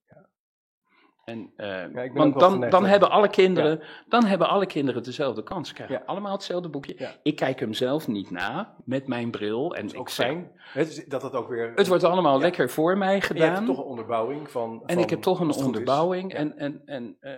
[1.23, 5.67] En, eh, want dan, dan hebben alle kinderen, dan hebben alle kinderen dezelfde kans.
[5.67, 6.03] Ze krijgen Ja.
[6.05, 7.17] allemaal hetzelfde boekje.
[7.23, 9.75] Ik kijk hem zelf niet na met mijn bril.
[9.75, 10.51] En Dat is ik ook fijn.
[10.55, 11.71] Het is, dat het ook weer...
[11.75, 13.65] Het wordt allemaal lekker voor mij en je hebt gedaan.
[13.65, 14.71] toch een onderbouwing van...
[14.85, 16.33] En van ik heb toch een onderbouwing.
[16.33, 17.31] En, en, en eh,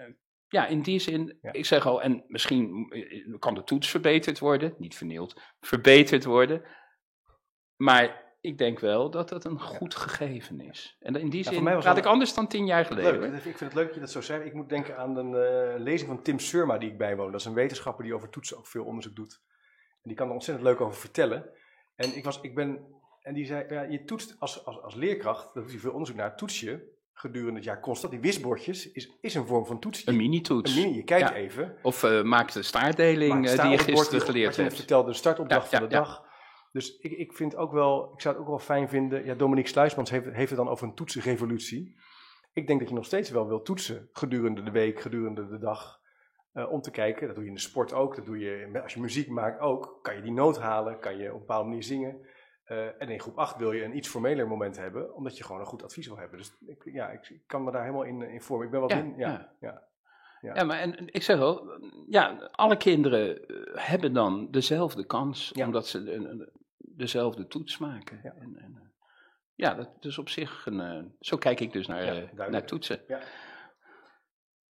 [0.47, 4.75] ja, in die zin, ik zeg al, en misschien eh, kan de toets verbeterd worden,
[4.77, 6.61] niet vernield, verbeterd worden.
[7.75, 10.97] Maar ik denk wel dat het een goed gegeven is.
[10.99, 13.19] En in die zin mij was praat dat- ik anders dan tien jaar geleden.
[13.19, 14.45] Leuk, ik vind het leuk dat je dat zo zegt.
[14.45, 17.31] Ik moet denken aan een eh, lezing van Tim Surma die ik bijwoon.
[17.31, 19.41] Dat is een wetenschapper die over toetsen ook veel onderzoek doet.
[20.01, 21.49] En die kan er ontzettend leuk over vertellen.
[21.95, 22.79] En ik was, ik ben,
[23.21, 26.17] en die zei, ja, je toetst als, als, als leerkracht, daar doet hij veel onderzoek
[26.17, 28.11] naar, toets je gedurende het jaar constant.
[28.11, 30.07] Die wisbordjes is, is een vorm van toets.
[30.07, 30.75] Een mini-toets.
[30.75, 31.35] Een mini, je kijkt Ja.
[31.35, 31.75] even.
[31.81, 34.75] Of eh, maak de staartdeling maakt eh, die je gisteren geleerd je hebt.
[34.75, 36.24] vertelde, de startopdracht Ja, van de ja, dag.
[36.75, 39.25] Dus ik, ik vind ook wel, ik zou het ook wel fijn vinden.
[39.25, 41.95] Ja, Dominique Sluismans heeft, heeft het dan over een toetsenrevolutie.
[42.53, 46.03] Ik denk dat je nog steeds wel wil toetsen gedurende de week, gedurende de dag.
[46.53, 48.93] eh, om te kijken, dat doe je in de sport ook, dat doe je als
[48.93, 49.99] je muziek maakt ook.
[50.01, 52.25] Kan je die noot halen, kan je op een bepaalde manier zingen.
[52.63, 55.61] Eh, en in groep 8 wil je een iets formeler moment hebben, omdat je gewoon
[55.61, 56.37] een goed advies wil hebben.
[56.37, 58.65] Dus ik, ja, ik, ik kan me daar helemaal in, in vormen.
[58.65, 59.13] Ik ben wat Ja, in.
[59.17, 59.51] Ja, ja.
[59.59, 59.83] ja.
[60.41, 60.55] Ja.
[60.55, 61.69] Ja, maar en, ik zeg al,
[62.07, 63.55] ja, alle kinderen eh,
[63.87, 66.49] hebben dan dezelfde kans, omdat ze een- een-
[66.97, 68.19] dezelfde toets maken.
[68.23, 68.33] Ja.
[68.35, 68.87] En, en, eh,
[69.53, 72.65] ja, dat is op zich een, eh, zo kijk ik dus naar, Ja, eh, naar
[72.65, 73.01] toetsen.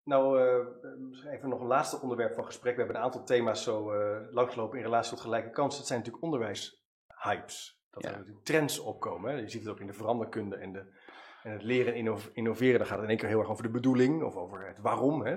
[0.05, 0.67] Nou, eh,
[0.99, 2.73] misschien even nog een laatste onderwerp van gesprek.
[2.75, 5.79] We hebben een aantal thema's zo eh, langsgelopen in relatie tot gelijke kansen.
[5.79, 7.83] Het zijn natuurlijk onderwijshypes.
[7.91, 8.11] Dat Ja.
[8.11, 9.31] er natuurlijk trends opkomen.
[9.33, 9.37] Hè.
[9.41, 10.99] Je ziet het ook in de veranderkunde en, de,
[11.43, 12.79] en het leren en inno- innoveren.
[12.79, 15.25] Dan gaat het in één keer heel erg over de bedoeling of over het waarom.
[15.25, 15.37] Hè.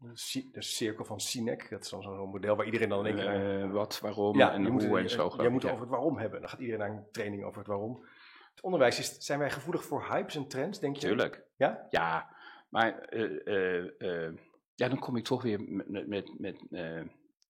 [0.00, 3.18] De, ci- de cirkel van Sinek, dat is dan zo'n model waar iedereen dan in
[3.18, 3.62] één keer...
[3.62, 5.24] Eh, wat, waarom ja, en je hoe moet, en zo.
[5.24, 5.68] je, geloof moet ja.
[5.68, 6.40] over het waarom hebben.
[6.40, 8.06] Dan gaat iedereen naar een training over het waarom.
[8.54, 11.06] Het onderwijs, is, zijn wij gevoelig voor hypes en trends, denk je?
[11.06, 11.44] Tuurlijk.
[11.56, 11.86] Ja?
[11.90, 12.36] Ja,
[12.68, 13.86] maar eh,
[14.26, 14.34] eh,
[14.74, 16.62] ja, dan kom ik toch weer met, met, met,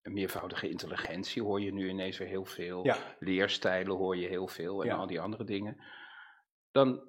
[0.02, 1.42] meervoudige intelligentie.
[1.42, 2.84] Hoor je nu ineens weer heel veel.
[2.84, 2.96] Ja.
[3.18, 5.76] Leerstijlen hoor je heel veel en al die andere dingen.
[6.70, 7.08] Dan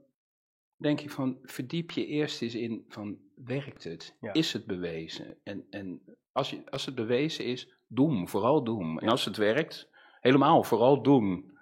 [0.75, 4.17] denk ik van, verdiep je eerst eens in van, werkt het?
[4.21, 4.33] Ja.
[4.33, 5.38] Is het bewezen?
[5.43, 8.99] En, en Als, je, als het bewezen is, doen, vooral doen.
[8.99, 9.89] En als het werkt,
[10.21, 11.57] helemaal vooral doen.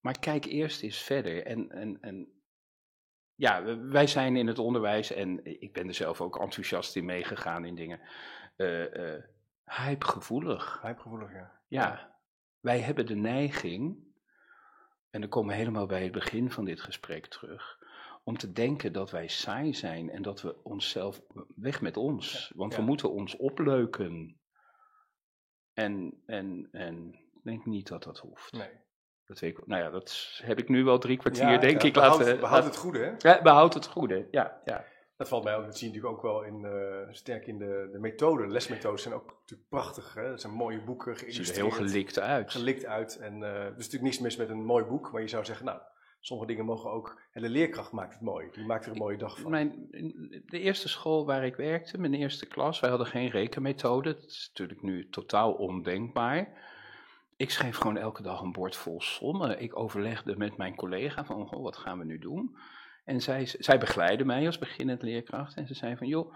[0.00, 1.46] Maar kijk eerst eens verder.
[1.46, 2.28] En, en, en
[3.34, 7.64] ja, wij zijn in het onderwijs, en ik ben er zelf ook enthousiast in meegegaan
[7.64, 8.00] in dingen,
[8.56, 9.22] uh, uh,
[9.64, 10.80] hypegevoelig.
[10.82, 11.60] Hypegevoelig, ja.
[11.68, 12.16] Ja,
[12.60, 14.04] wij hebben de neiging,
[15.10, 17.78] en dan komen we helemaal bij het begin van dit gesprek terug,
[18.26, 21.20] om te denken dat wij saai zijn en dat we onszelf,
[21.56, 24.40] weg met ons, want we moeten ons opleuken.
[25.72, 28.52] En, en, en ik denk niet dat dat hoeft.
[28.52, 28.70] Nee.
[29.26, 31.92] Dat weet ik, nou ja, dat heb ik nu wel drie kwartier, denk ik.
[31.92, 33.14] Behoud, laten, behoud het goede, hè?
[33.18, 34.60] Ja, behoud het goede, ja.
[34.64, 34.84] ja.
[35.16, 37.88] Dat valt mij ook, dat zie je natuurlijk ook wel in, uh, sterk in de,
[37.92, 38.46] de methode.
[38.46, 40.14] lesmethodes zijn ook natuurlijk prachtig.
[40.14, 40.28] Hè?
[40.28, 41.46] Dat zijn mooie boeken, geïllustreerd.
[41.46, 42.50] Ziet er heel gelikt uit.
[42.50, 43.16] Gelikt uit.
[43.16, 45.66] En uh, er is natuurlijk niets mis met een mooi boek, maar je zou zeggen,
[45.66, 45.80] nou,
[46.20, 47.20] sommige dingen mogen ook...
[47.32, 49.50] En de leerkracht maakt het mooi, die maakt er een mooie dag van.
[49.50, 49.86] Mijn,
[50.46, 54.14] de eerste school waar ik werkte, mijn eerste klas, wij hadden geen rekenmethode.
[54.14, 56.64] Dat is natuurlijk nu totaal ondenkbaar.
[57.36, 59.60] Ik schreef gewoon elke dag een bord vol sommen.
[59.60, 62.56] Ik overlegde met mijn collega van, goh, wat gaan we nu doen?
[63.04, 65.56] En zij, zij begeleidde mij als beginnend leerkracht.
[65.56, 66.34] En ze zei van, joh,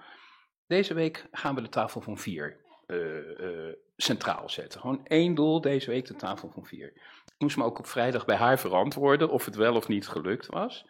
[0.67, 2.57] deze week gaan we de tafel van vier
[2.87, 4.81] uh, uh, centraal zetten.
[4.81, 6.93] Gewoon één doel, deze week de tafel van vier.
[7.41, 10.47] Ik moest me ook op vrijdag bij haar verantwoorden of het wel of niet gelukt
[10.47, 10.87] was.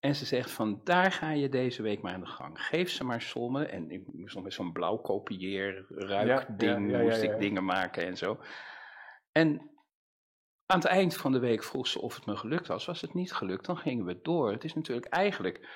[0.00, 2.62] En ze zegt van, daar ga je deze week maar aan de gang.
[2.62, 3.70] Geef ze maar sommen.
[3.70, 8.06] En ik moest nog met zo'n blauw kopieer, ruikding, ja, ja, moest ik dingen maken
[8.06, 8.38] en zo.
[9.32, 9.70] En
[10.66, 12.86] aan het eind van de week vroeg ze of het me gelukt was.
[12.86, 14.50] Was het niet gelukt, dan gingen we door.
[14.52, 15.68] Het is natuurlijk eigenlijk,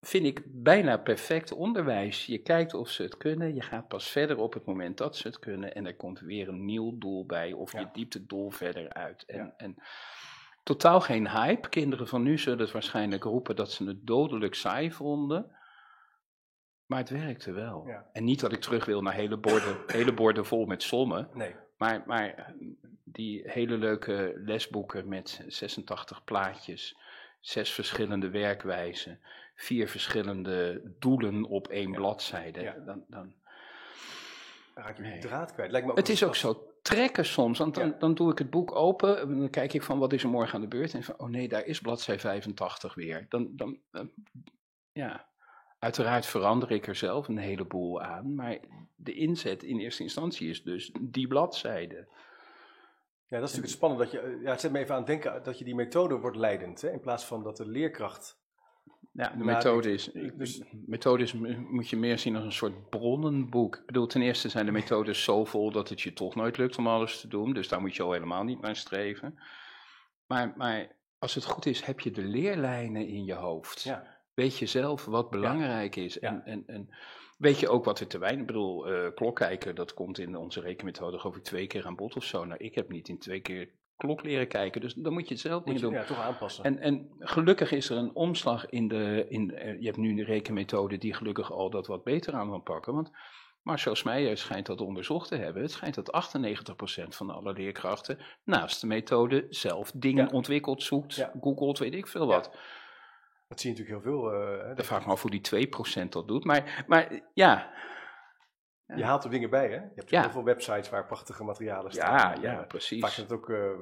[0.00, 2.26] vind ik, bijna perfect onderwijs.
[2.26, 5.26] Je kijkt of ze het kunnen, je gaat pas verder op het moment dat ze
[5.26, 5.74] het kunnen.
[5.74, 9.24] En er komt weer een nieuw doel bij, of je diept het doel verder uit.
[9.24, 9.76] En, en
[10.62, 11.68] totaal geen hype.
[11.68, 15.58] Kinderen van nu zullen het waarschijnlijk roepen dat ze het dodelijk saai vonden.
[16.86, 17.88] Maar het werkte wel.
[18.12, 21.28] En niet dat ik terug wil naar hele borden, hele borden vol met sommen.
[21.32, 21.54] Nee.
[21.76, 22.54] Maar, maar
[23.04, 26.96] die hele leuke lesboeken met 86 plaatjes,
[27.40, 29.20] zes verschillende werkwijzen,
[29.62, 32.60] vier verschillende doelen op één bladzijde.
[32.60, 32.72] Ja.
[32.72, 33.34] Dan, dan,
[34.74, 35.18] dan raak je nee.
[35.18, 35.70] draad kwijt.
[35.70, 38.50] Lijkt me ook het is ook zo trekken soms, want dan, dan doe ik het
[38.50, 41.02] boek open en dan kijk ik van wat is er morgen aan de beurt en
[41.02, 43.26] van oh nee, daar is bladzij 85 weer.
[43.28, 44.10] Dan, dan, dan
[44.92, 45.30] ja,
[45.80, 48.58] Uiteraard verander ik er zelf een heleboel aan, maar
[48.96, 52.06] de inzet in eerste instantie is dus die bladzijde.
[53.26, 54.04] Ja, dat is natuurlijk het spannende.
[54.04, 56.18] Dat je, eh, ja, het zet me even aan het denken dat je die methode
[56.18, 58.39] wordt leidend, hè, in plaats van dat de leerkracht.
[59.20, 61.32] Ja, de methode is, dus, methode is,
[61.70, 63.76] moet je meer zien als een soort bronnenboek.
[63.76, 66.78] Ik bedoel, ten eerste zijn de methodes zo vol dat het je toch nooit lukt
[66.78, 69.38] om alles te doen, dus daar moet je al helemaal niet naar streven.
[70.26, 73.82] Maar, maar als het goed is, heb je de leerlijnen in je hoofd.
[73.82, 74.18] Ja.
[74.34, 76.18] Weet je zelf wat belangrijk is.
[76.18, 76.88] En, en, en
[77.38, 78.40] weet je ook wat er te weinig...
[78.40, 82.16] Ik bedoel, uh, klokkijken, dat komt in onze rekenmethode geloof ik twee keer aan bod
[82.16, 82.44] of zo.
[82.44, 83.68] Nou, ik heb niet in twee keer
[84.00, 85.92] klok leren kijken, dus dan moet je het zelf je, doen.
[85.92, 86.64] Ja, toch aanpassen.
[86.64, 89.26] En, en gelukkig is er een omslag in de...
[89.28, 92.62] In, uh, je hebt nu een rekenmethode die gelukkig al dat wat beter aan kan
[92.62, 93.10] pakken, want...
[93.62, 95.62] Marcel Smeijer schijnt dat onderzocht te hebben.
[95.62, 96.32] Het schijnt dat
[97.04, 100.30] 98% van alle leerkrachten naast de methode zelf dingen ja.
[100.32, 101.32] ontwikkelt, zoekt, ja.
[101.40, 102.50] googelt, weet ik veel wat.
[102.52, 102.58] Ja.
[103.48, 104.34] Dat zie je natuurlijk heel veel.
[104.34, 105.68] Uh, Dan vraag ik me af hoe die
[106.04, 106.44] 2% dat doet.
[106.44, 107.72] Maar, maar ja.
[108.96, 109.74] Je haalt er dingen bij, hè?
[109.74, 112.40] Je hebt heel veel websites waar prachtige materialen staan.
[112.40, 113.00] Ja, ja, precies.
[113.00, 113.74] Vaak zijn het ook uh, uh,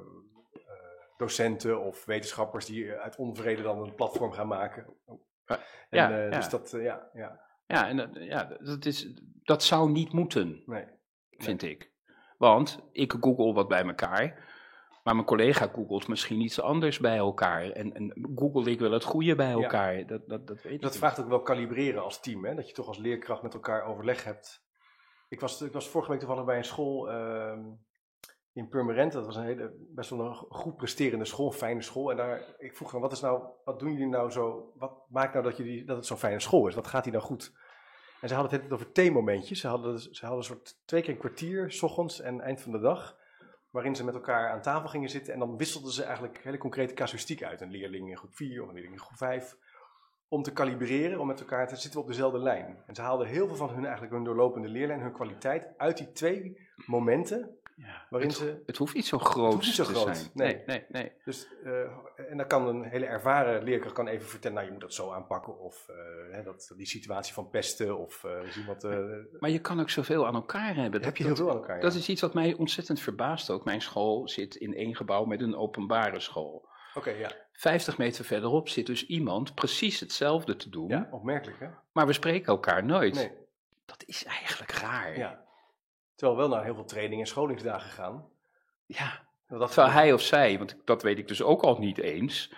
[1.17, 4.87] docenten of wetenschappers die uit onvrede dan een platform gaan maken.
[5.05, 5.21] Oh.
[5.47, 5.59] En,
[5.91, 7.41] ja, ja, Dus dat, ja, ja.
[7.67, 10.85] Ja, en ja, dat, is, dat zou niet moeten, nee.
[11.31, 11.71] vind nee.
[11.71, 11.91] ik.
[12.39, 14.47] Want ik google wat bij elkaar.
[15.05, 17.71] Maar mijn collega googelt misschien iets anders bij elkaar.
[17.71, 19.99] En, en google ik wel het goede bij elkaar.
[19.99, 20.05] Ja.
[20.05, 21.27] Dat, dat, dat, weet dat ik vraagt niet.
[21.27, 22.45] ook wel kalibreren als team.
[22.45, 22.55] Hè?
[22.55, 24.68] Dat je toch als leerkracht met elkaar overleg hebt.
[25.29, 27.59] Ik was, ik was vorige week toevallig bij een school uh,
[28.53, 29.13] in Purmerend.
[29.13, 32.11] Dat was een hele, best wel een goed presterende school, een fijne school.
[32.11, 34.73] En daar, ik vroeg me, wat, is nou, wat doen jullie nou zo?
[34.77, 36.75] Wat maakt nou dat, jullie, dat het zo'n fijne school is?
[36.75, 37.53] Wat gaat hier nou goed?
[38.21, 39.61] En ze hadden het over theemomentjes.
[39.61, 42.73] Ze hadden, ze hadden een soort twee keer een kwartier, s ochtends en eind van
[42.73, 43.17] de dag
[43.71, 45.33] waarin ze met elkaar aan tafel gingen zitten.
[45.33, 47.61] En dan wisselden ze eigenlijk hele concrete casuïstiek uit.
[47.61, 49.57] Een leerling in groep 4 of een leerling in groep 5.
[50.29, 52.77] Om te kalibreren, om met elkaar te zitten op dezelfde lijn.
[52.87, 56.13] En ze haalden heel veel van hun, eigenlijk hun doorlopende leerlijn, hun kwaliteit, uit die
[56.13, 57.59] twee momenten.
[57.77, 60.17] Ja, waarin het, ze, het hoeft niet zo groot niet zo te groot.
[60.17, 60.31] zijn.
[60.35, 61.13] Nee, nee, nee.
[61.25, 61.81] Dus, uh,
[62.31, 65.11] en dan kan een hele ervaren leerkracht kan even vertellen, nou je moet dat zo
[65.11, 65.59] aanpakken.
[65.59, 67.99] Of uh, hè, dat, die situatie van pesten.
[67.99, 68.83] Of uh, zien wat,
[69.39, 71.05] maar je kan ook zoveel aan elkaar hebben.
[71.05, 73.65] Heb je heel veel aan elkaar, Dat is iets wat mij ontzettend verbaast ook.
[73.65, 76.68] Mijn school zit in één gebouw met een openbare school.
[76.99, 77.31] Okay, ja.
[77.53, 80.89] 50 meter verderop zit dus iemand precies hetzelfde te doen.
[80.89, 81.69] Ja, opmerkelijk hè?
[81.93, 83.15] Maar we spreken elkaar nooit.
[83.15, 83.33] Nee.
[83.87, 85.19] Dat is eigenlijk raar.
[85.19, 85.45] Ja.
[86.15, 88.29] Terwijl we wel naar heel veel trainingen en scholingsdagen gaan.
[88.87, 89.27] ja.
[89.47, 92.55] Dat Terwijl hij of zij, want dat weet ik dus ook al niet eens,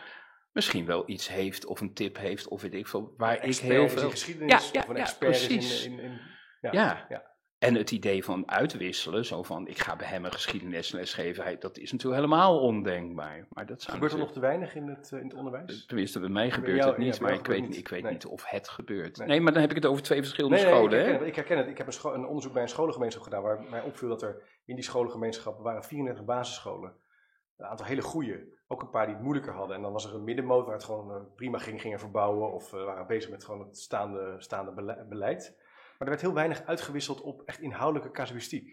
[0.52, 3.88] misschien wel iets heeft of een tip heeft of weet ik veel, waar ik heel
[3.88, 4.10] veel...
[4.10, 5.84] geschiedenis Ja, ja, of een ja, expert is precies.
[5.84, 6.20] in, in, in
[6.60, 7.29] ja, Ja.
[7.60, 11.78] En het idee van uitwisselen, zo van ik ga bij hem een geschiedenisles geven, dat
[11.78, 13.46] is natuurlijk helemaal ondenkbaar.
[13.50, 15.86] Maar dat zou Gebeurt er nog te weinig in het, eh, in het onderwijs?
[15.86, 18.12] Tenminste, bij mij gebeurt jou- het niet, maar ik weet, niet, ik weet niet.
[18.12, 19.16] niet of het gebeurt.
[19.18, 19.28] Nee.
[19.28, 19.40] Nee.
[19.40, 20.98] maar dan heb ik het over twee verschillende Nee, nee, scholen.
[20.98, 21.10] ik, hè?
[21.10, 21.68] herken het, ik herken het.
[21.68, 24.74] Ik heb een, een onderzoek bij een scholengemeenschap gedaan waar mij opviel dat er in
[24.74, 26.92] die scholengemeenschappen waren 34 basisscholen.
[27.56, 29.76] Een aantal hele goede, ook een paar die het moeilijker hadden.
[29.76, 32.72] En dan was er een middenmoot waar het gewoon eh, prima ging, gingen verbouwen of
[32.72, 35.68] eh, waren bezig met gewoon het staande, staande bele- beleid.
[36.00, 38.66] Maar er werd heel weinig uitgewisseld op echt inhoudelijke casuïstiek.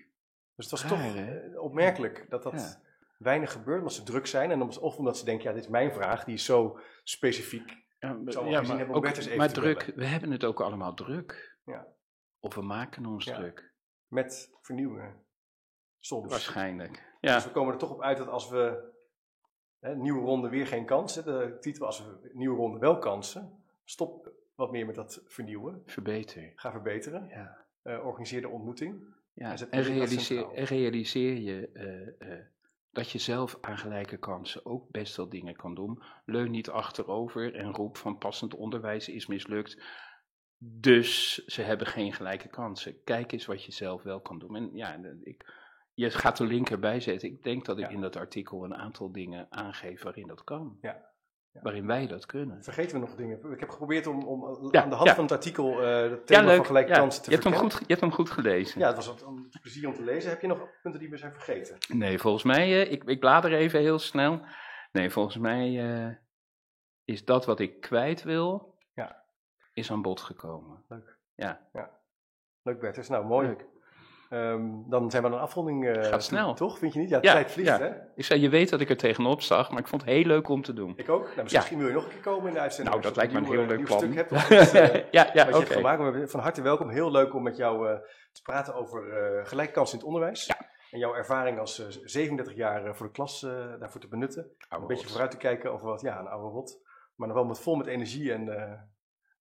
[0.56, 1.40] Dus het was Raar, toch hè?
[1.54, 2.82] eh, opmerkelijk dat dat Ja.
[3.18, 4.52] weinig gebeurt, omdat ze druk zijn.
[4.52, 7.86] En of omdat ze denken, ja, dit is mijn vraag, die is zo specifiek.
[8.00, 8.60] Ja, maar- ja,
[8.90, 9.06] ook-
[9.48, 9.96] druk, bellen.
[9.96, 11.58] we hebben het ook allemaal druk.
[11.66, 11.88] Ja.
[12.40, 13.74] Of we maken ons druk.
[14.08, 15.26] Met vernieuwingen.
[16.00, 16.30] Soms.
[16.32, 17.16] Waarschijnlijk.
[17.22, 18.94] Ja, Dus we komen er toch op uit dat als we
[19.80, 24.32] hè, nieuwe ronde weer geen kansen, de titel als we nieuwe ronde wel kansen, stop
[24.58, 26.52] wat meer met dat vernieuwen, verbeter.
[26.56, 27.66] ga verbeteren, Ja.
[27.82, 29.16] eh, organiseer de ontmoeting.
[29.34, 32.46] Ja, En en, realiseer, en realiseer je eh, eh,
[32.92, 36.02] dat je zelf aan gelijke kansen ook best wel dingen kan doen.
[36.26, 39.82] Leun niet achterover en roep van passend onderwijs is mislukt.
[40.58, 43.04] Dus ze hebben geen gelijke kansen.
[43.04, 44.56] Kijk eens wat je zelf wel kan doen.
[44.56, 45.46] En ja, ik,
[45.94, 47.30] je gaat de link erbij zetten.
[47.30, 47.90] Ik denk dat ik Ja.
[47.92, 50.78] in dat artikel een aantal dingen aangeef waarin dat kan.
[50.82, 51.07] Ja.
[51.62, 52.64] Waarin wij dat kunnen.
[52.64, 53.52] Vergeten we nog dingen?
[53.52, 55.16] Ik heb geprobeerd om, om Ja, aan de hand ja.
[55.16, 56.56] van het artikel eh het thema Ja, leuk.
[56.56, 58.80] van gelijke Ja, kansen te je, hebt hem goed, je hebt hem goed gelezen.
[58.80, 60.30] Ja, het was een, een plezier om te lezen.
[60.30, 61.78] Heb je nog punten die we zijn vergeten?
[61.88, 64.42] Nee, volgens mij, eh, ik, ik blader even heel snel.
[64.92, 66.16] Nee, volgens mij eh,
[67.04, 69.24] is dat wat ik kwijt wil, Ja.
[69.74, 70.84] is aan bod gekomen.
[70.88, 71.18] Leuk.
[71.36, 71.68] Ja.
[72.64, 73.48] Leuk Bertus, nou mooi.
[73.48, 73.66] Leuk.
[74.30, 75.88] Ehm, dan zijn we aan een afronding.
[75.88, 76.54] eh, Gaat snel.
[76.54, 77.10] Toch, vind je niet?
[77.10, 77.80] Ja, de Ja, tijd vliegt ja.
[77.80, 77.92] hè?
[78.16, 80.50] Ik zei, je weet dat ik er tegenop zag, maar ik vond het heel leuk
[80.50, 80.94] om te doen.
[80.96, 81.36] Ik ook.
[81.36, 82.96] Nou, misschien wil je nog een keer komen in de uitzending.
[82.96, 84.00] Nou, dat lijkt me een heel eh, leuk nieuw plan.
[84.00, 85.78] stuk hebt of iets, eh, ja, ja, wat oké.
[85.80, 86.90] je hebt van harte welkom.
[86.90, 87.96] Heel leuk om met jou eh,
[88.32, 89.10] te praten over
[89.40, 90.48] eh gelijke kansen in het onderwijs.
[90.92, 94.44] En jouw ervaring als eh, 37 jaar eh, voor de klas eh, daarvoor te benutten.
[94.70, 95.12] Oude een beetje rot.
[95.12, 96.80] vooruit te kijken over wat, ja, een oude rot.
[97.16, 98.34] Maar nog wel met, vol met energie.
[98.34, 98.72] En eh,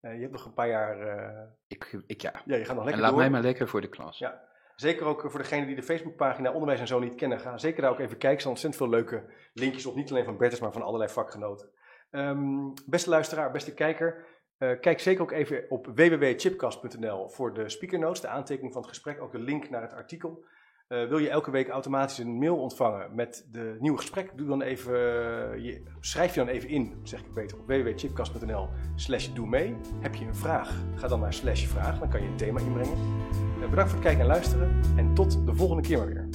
[0.00, 2.32] eh, je hebt nog een paar jaar, eh, Ik, ik, ja.
[2.44, 3.20] ja, je gaat nog En lekker laat door.
[3.20, 4.18] mij maar lekker voor de klas.
[4.18, 4.44] Ja.
[4.76, 7.40] Zeker ook voor degenen die de Facebookpagina Onderwijs en Zo niet kennen.
[7.40, 8.30] Ga zeker daar ook even kijken.
[8.30, 9.94] Er staan ontzettend veel leuke linkjes op.
[9.94, 11.70] Niet alleen van Bertus, maar van allerlei vakgenoten.
[12.10, 14.24] Ehm, beste luisteraar, beste kijker.
[14.58, 18.90] eh, kijk zeker ook even op www.chipcast.nl voor de speaker notes, de aantekening van het
[18.90, 19.22] gesprek.
[19.22, 20.44] Ook de link naar het artikel.
[20.86, 24.32] Eh, wil je elke week automatisch een mail ontvangen met de nieuwe gesprek?
[24.36, 28.68] Doe dan even, eh, je, schrijf je dan even in, zeg ik beter, op www.chipcast.nl
[28.94, 29.76] slash doe mee.
[30.00, 30.82] Heb je een vraag?
[30.94, 32.98] Ga dan naar slash vraag, dan kan je een thema inbrengen.
[33.62, 36.28] Eh, bedankt voor het kijken en luisteren en tot de volgende keer maar weer.